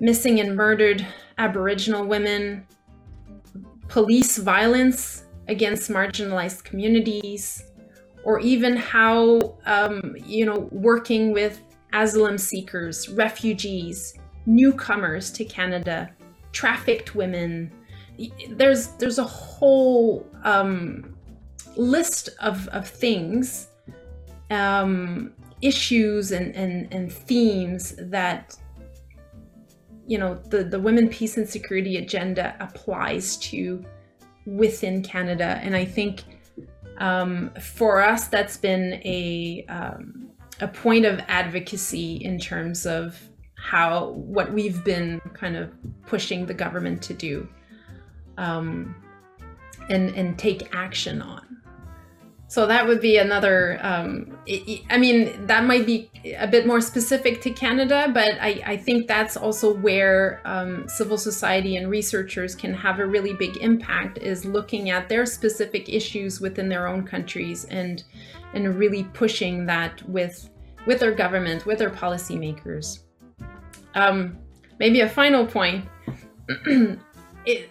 missing 0.00 0.40
and 0.40 0.54
murdered 0.54 1.06
Aboriginal 1.38 2.04
women, 2.06 2.66
police 3.88 4.38
violence 4.38 5.23
against 5.48 5.90
marginalized 5.90 6.64
communities, 6.64 7.64
or 8.24 8.40
even 8.40 8.76
how, 8.76 9.58
um, 9.66 10.16
you 10.24 10.46
know, 10.46 10.68
working 10.72 11.32
with 11.32 11.60
asylum 11.92 12.38
seekers, 12.38 13.08
refugees, 13.08 14.14
newcomers 14.46 15.30
to 15.30 15.44
Canada, 15.44 16.10
trafficked 16.52 17.14
women, 17.14 17.70
there's 18.50 18.88
there's 18.98 19.18
a 19.18 19.24
whole 19.24 20.26
um, 20.44 21.14
list 21.76 22.30
of, 22.40 22.68
of 22.68 22.88
things 22.88 23.68
um, 24.50 25.32
issues 25.62 26.32
and, 26.32 26.54
and, 26.54 26.92
and 26.92 27.12
themes 27.12 27.94
that 27.98 28.56
you 30.06 30.18
know 30.18 30.34
the, 30.50 30.64
the 30.64 30.78
women 30.78 31.08
peace 31.08 31.36
and 31.36 31.48
security 31.48 31.96
agenda 31.96 32.54
applies 32.60 33.36
to 33.38 33.84
within 34.46 35.02
canada 35.02 35.58
and 35.62 35.76
i 35.76 35.84
think 35.84 36.22
um, 36.98 37.50
for 37.60 38.00
us 38.00 38.28
that's 38.28 38.56
been 38.56 39.00
a 39.04 39.64
um, 39.68 40.30
a 40.60 40.68
point 40.68 41.04
of 41.04 41.20
advocacy 41.26 42.16
in 42.16 42.38
terms 42.38 42.86
of 42.86 43.20
how 43.56 44.10
what 44.10 44.52
we've 44.52 44.84
been 44.84 45.20
kind 45.32 45.56
of 45.56 45.72
pushing 46.06 46.46
the 46.46 46.54
government 46.54 47.02
to 47.02 47.14
do 47.14 47.48
um, 48.36 48.94
and 49.88 50.10
and 50.14 50.38
take 50.38 50.74
action 50.74 51.22
on. 51.22 51.62
So 52.46 52.66
that 52.66 52.86
would 52.86 53.00
be 53.00 53.16
another. 53.16 53.78
Um, 53.82 54.36
I 54.90 54.98
mean, 54.98 55.46
that 55.46 55.64
might 55.64 55.86
be 55.86 56.10
a 56.38 56.46
bit 56.46 56.66
more 56.66 56.80
specific 56.80 57.40
to 57.42 57.50
Canada, 57.50 58.10
but 58.12 58.34
I, 58.40 58.62
I 58.64 58.76
think 58.76 59.08
that's 59.08 59.36
also 59.36 59.74
where 59.74 60.40
um, 60.44 60.86
civil 60.88 61.16
society 61.16 61.76
and 61.76 61.90
researchers 61.90 62.54
can 62.54 62.74
have 62.74 62.98
a 62.98 63.06
really 63.06 63.32
big 63.32 63.56
impact. 63.56 64.18
Is 64.18 64.44
looking 64.44 64.90
at 64.90 65.08
their 65.08 65.26
specific 65.26 65.88
issues 65.88 66.40
within 66.40 66.68
their 66.68 66.86
own 66.86 67.04
countries 67.06 67.64
and 67.66 68.04
and 68.52 68.78
really 68.78 69.04
pushing 69.14 69.66
that 69.66 70.06
with 70.08 70.50
with 70.86 71.00
their 71.00 71.12
government, 71.14 71.64
with 71.66 71.78
their 71.78 71.90
policymakers. 71.90 73.00
Um, 73.94 74.38
maybe 74.78 75.00
a 75.00 75.08
final 75.08 75.46
point. 75.46 75.86
it, 77.46 77.70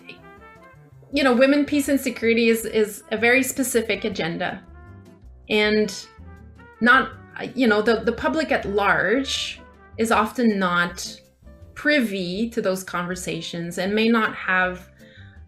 you 1.14 1.24
know, 1.24 1.34
women, 1.34 1.64
peace, 1.64 1.90
and 1.90 2.02
security 2.02 2.50
is 2.50 2.66
is 2.66 3.04
a 3.12 3.18
very 3.18 3.44
specific 3.44 4.04
agenda, 4.04 4.62
and 5.48 6.08
not 6.82 7.12
you 7.54 7.68
know 7.68 7.82
the 7.84 8.00
the 8.00 8.12
public 8.12 8.52
at 8.52 8.66
large 8.66 9.62
is 10.00 10.12
often 10.12 10.58
not 10.58 11.20
privy 11.76 12.50
to 12.50 12.62
those 12.62 12.84
conversations 12.84 13.78
and 13.78 13.94
may 13.94 14.08
not 14.08 14.36
have 14.36 14.90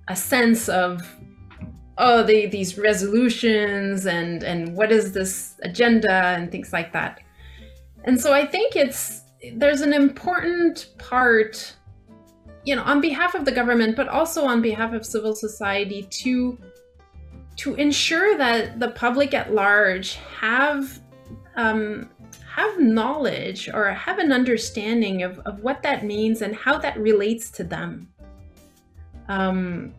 a 0.07 0.15
sense 0.15 0.69
of 0.69 1.01
oh 1.97 2.21
these 2.21 2.77
resolutions 2.77 4.05
and 4.05 4.43
and 4.43 4.75
what 4.75 4.91
is 4.91 5.13
this 5.13 5.55
agenda 5.63 6.35
and 6.37 6.51
things 6.51 6.73
like 6.73 6.93
that. 6.93 7.21
And 8.03 8.21
so 8.21 8.33
i 8.33 8.45
think 8.45 8.75
it's 8.75 9.21
there's 9.55 9.81
an 9.81 9.93
important 9.93 10.89
part 10.99 11.75
you 12.65 12.75
know, 12.75 12.83
on 12.83 12.99
behalf 12.99 13.35
of 13.35 13.45
the 13.45 13.51
government, 13.51 13.95
but 13.95 14.07
also 14.07 14.45
on 14.45 14.61
behalf 14.61 14.93
of 14.93 15.05
civil 15.05 15.35
society 15.35 16.03
to 16.03 16.57
to 17.57 17.73
ensure 17.75 18.37
that 18.37 18.81
the 18.81 18.89
public 18.89 19.33
at 19.33 19.53
large 19.53 20.15
have 20.39 20.99
um, 21.55 22.09
have 22.53 22.79
knowledge 22.79 23.69
or 23.73 23.89
have 23.91 24.17
an 24.17 24.31
understanding 24.31 25.23
of, 25.23 25.39
of 25.39 25.59
what 25.59 25.83
that 25.83 26.03
means 26.03 26.41
and 26.41 26.55
how 26.55 26.77
that 26.77 26.97
relates 26.97 27.49
to 27.51 27.63
them. 27.63 28.07
Um, 29.27 29.93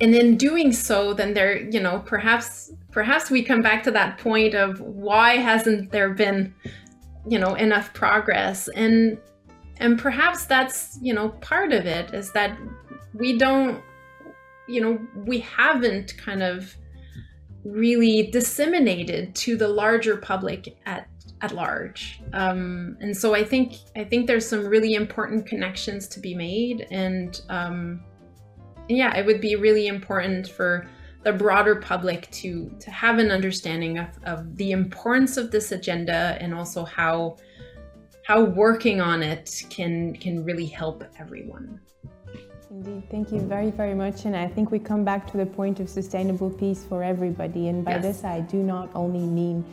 and 0.00 0.14
in 0.14 0.36
doing 0.36 0.72
so, 0.72 1.12
then 1.12 1.34
there, 1.34 1.58
you 1.58 1.80
know, 1.80 2.02
perhaps 2.06 2.72
perhaps 2.90 3.30
we 3.30 3.42
come 3.42 3.62
back 3.62 3.82
to 3.84 3.90
that 3.90 4.18
point 4.18 4.54
of 4.54 4.80
why 4.80 5.36
hasn't 5.36 5.90
there 5.90 6.10
been, 6.10 6.54
you 7.26 7.38
know, 7.38 7.54
enough 7.54 7.92
progress? 7.92 8.68
And 8.68 9.18
and 9.80 9.98
perhaps 9.98 10.44
that's 10.44 10.98
you 11.02 11.12
know 11.12 11.30
part 11.40 11.72
of 11.72 11.86
it 11.86 12.14
is 12.14 12.30
that 12.32 12.56
we 13.14 13.36
don't 13.36 13.82
you 14.68 14.80
know 14.80 14.98
we 15.26 15.40
haven't 15.40 16.16
kind 16.16 16.42
of 16.42 16.76
really 17.64 18.30
disseminated 18.30 19.34
to 19.34 19.56
the 19.56 19.68
larger 19.68 20.16
public 20.16 20.78
at 20.86 21.08
at 21.42 21.52
large. 21.52 22.20
Um, 22.34 22.98
and 23.00 23.16
so 23.16 23.34
i 23.34 23.42
think 23.42 23.74
i 23.96 24.04
think 24.04 24.26
there's 24.26 24.46
some 24.46 24.66
really 24.66 24.94
important 24.94 25.46
connections 25.46 26.06
to 26.08 26.20
be 26.20 26.34
made 26.34 26.86
and 26.90 27.40
um, 27.48 28.04
yeah 28.88 29.16
it 29.16 29.24
would 29.24 29.40
be 29.40 29.56
really 29.56 29.86
important 29.86 30.48
for 30.48 30.86
the 31.24 31.32
broader 31.32 31.76
public 31.76 32.30
to 32.30 32.70
to 32.78 32.90
have 32.90 33.18
an 33.18 33.30
understanding 33.30 33.98
of, 33.98 34.08
of 34.24 34.56
the 34.56 34.70
importance 34.72 35.36
of 35.36 35.50
this 35.50 35.72
agenda 35.72 36.36
and 36.40 36.54
also 36.54 36.84
how 36.84 37.36
how 38.30 38.44
working 38.44 39.00
on 39.00 39.24
it 39.24 39.64
can 39.70 40.14
can 40.14 40.44
really 40.44 40.66
help 40.80 41.02
everyone. 41.18 41.80
Indeed, 42.70 43.02
thank 43.10 43.32
you 43.32 43.40
very, 43.40 43.72
very 43.72 43.96
much. 44.04 44.24
And 44.24 44.36
I 44.36 44.46
think 44.46 44.70
we 44.70 44.78
come 44.78 45.04
back 45.04 45.28
to 45.32 45.36
the 45.36 45.46
point 45.46 45.80
of 45.80 45.88
sustainable 45.88 46.48
peace 46.48 46.84
for 46.88 47.02
everybody. 47.02 47.66
And 47.66 47.84
by 47.84 47.96
yes. 47.96 48.02
this, 48.02 48.18
I 48.22 48.38
do 48.42 48.58
not 48.62 48.88
only 48.94 49.26
mean 49.40 49.64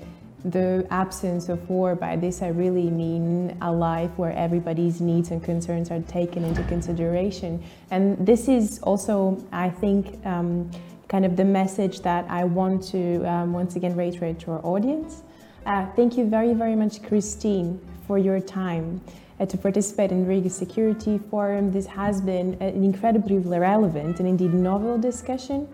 the 0.44 0.88
absence 0.90 1.50
of 1.50 1.70
war. 1.70 1.94
By 1.94 2.16
this, 2.16 2.42
I 2.42 2.48
really 2.48 2.90
mean 2.90 3.56
a 3.62 3.72
life 3.72 4.14
where 4.18 4.32
everybody's 4.32 5.02
needs 5.02 5.30
and 5.30 5.44
concerns 5.44 5.92
are 5.92 6.02
taken 6.20 6.44
into 6.44 6.64
consideration. 6.64 7.64
And 7.92 8.04
this 8.26 8.48
is 8.48 8.80
also, 8.82 9.38
I 9.52 9.70
think, 9.70 10.26
um, 10.26 10.72
kind 11.08 11.26
of 11.26 11.36
the 11.36 11.46
message 11.46 12.02
that 12.02 12.26
I 12.28 12.44
want 12.44 12.82
to 12.94 13.24
um, 13.30 13.54
once 13.54 13.76
again 13.76 13.96
reiterate 13.96 14.40
to 14.40 14.54
our 14.54 14.66
audience. 14.66 15.22
Uh, 15.68 15.86
thank 15.98 16.18
you 16.18 16.26
very, 16.28 16.54
very 16.54 16.76
much, 16.76 17.04
Christine, 17.04 17.80
for 18.08 18.18
your 18.18 18.40
time 18.40 19.02
uh, 19.40 19.46
to 19.46 19.58
participate 19.58 20.12
in 20.12 20.26
Riga 20.26 20.50
Security 20.50 21.20
Forum. 21.30 21.72
This 21.72 21.86
has 21.86 22.22
been 22.22 22.56
an 22.62 22.84
incredibly 22.84 23.38
relevant 23.38 24.20
and 24.20 24.28
indeed 24.28 24.54
novel 24.54 24.98
discussion. 24.98 25.68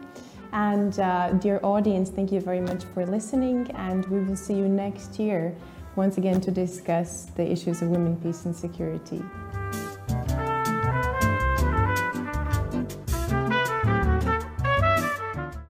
And 0.52 1.00
uh, 1.00 1.32
dear 1.34 1.60
audience, 1.64 2.10
thank 2.10 2.32
you 2.32 2.42
very 2.42 2.62
much 2.62 2.84
for 2.94 3.06
listening, 3.06 3.72
and 3.72 4.06
we 4.06 4.20
will 4.20 4.36
see 4.36 4.54
you 4.54 4.68
next 4.68 5.18
year 5.18 5.56
once 5.96 6.18
again 6.18 6.42
to 6.42 6.52
discuss 6.52 7.26
the 7.36 7.52
issues 7.52 7.82
of 7.82 7.90
women, 7.90 8.18
peace, 8.18 8.46
and 8.46 8.56
security. 8.56 9.22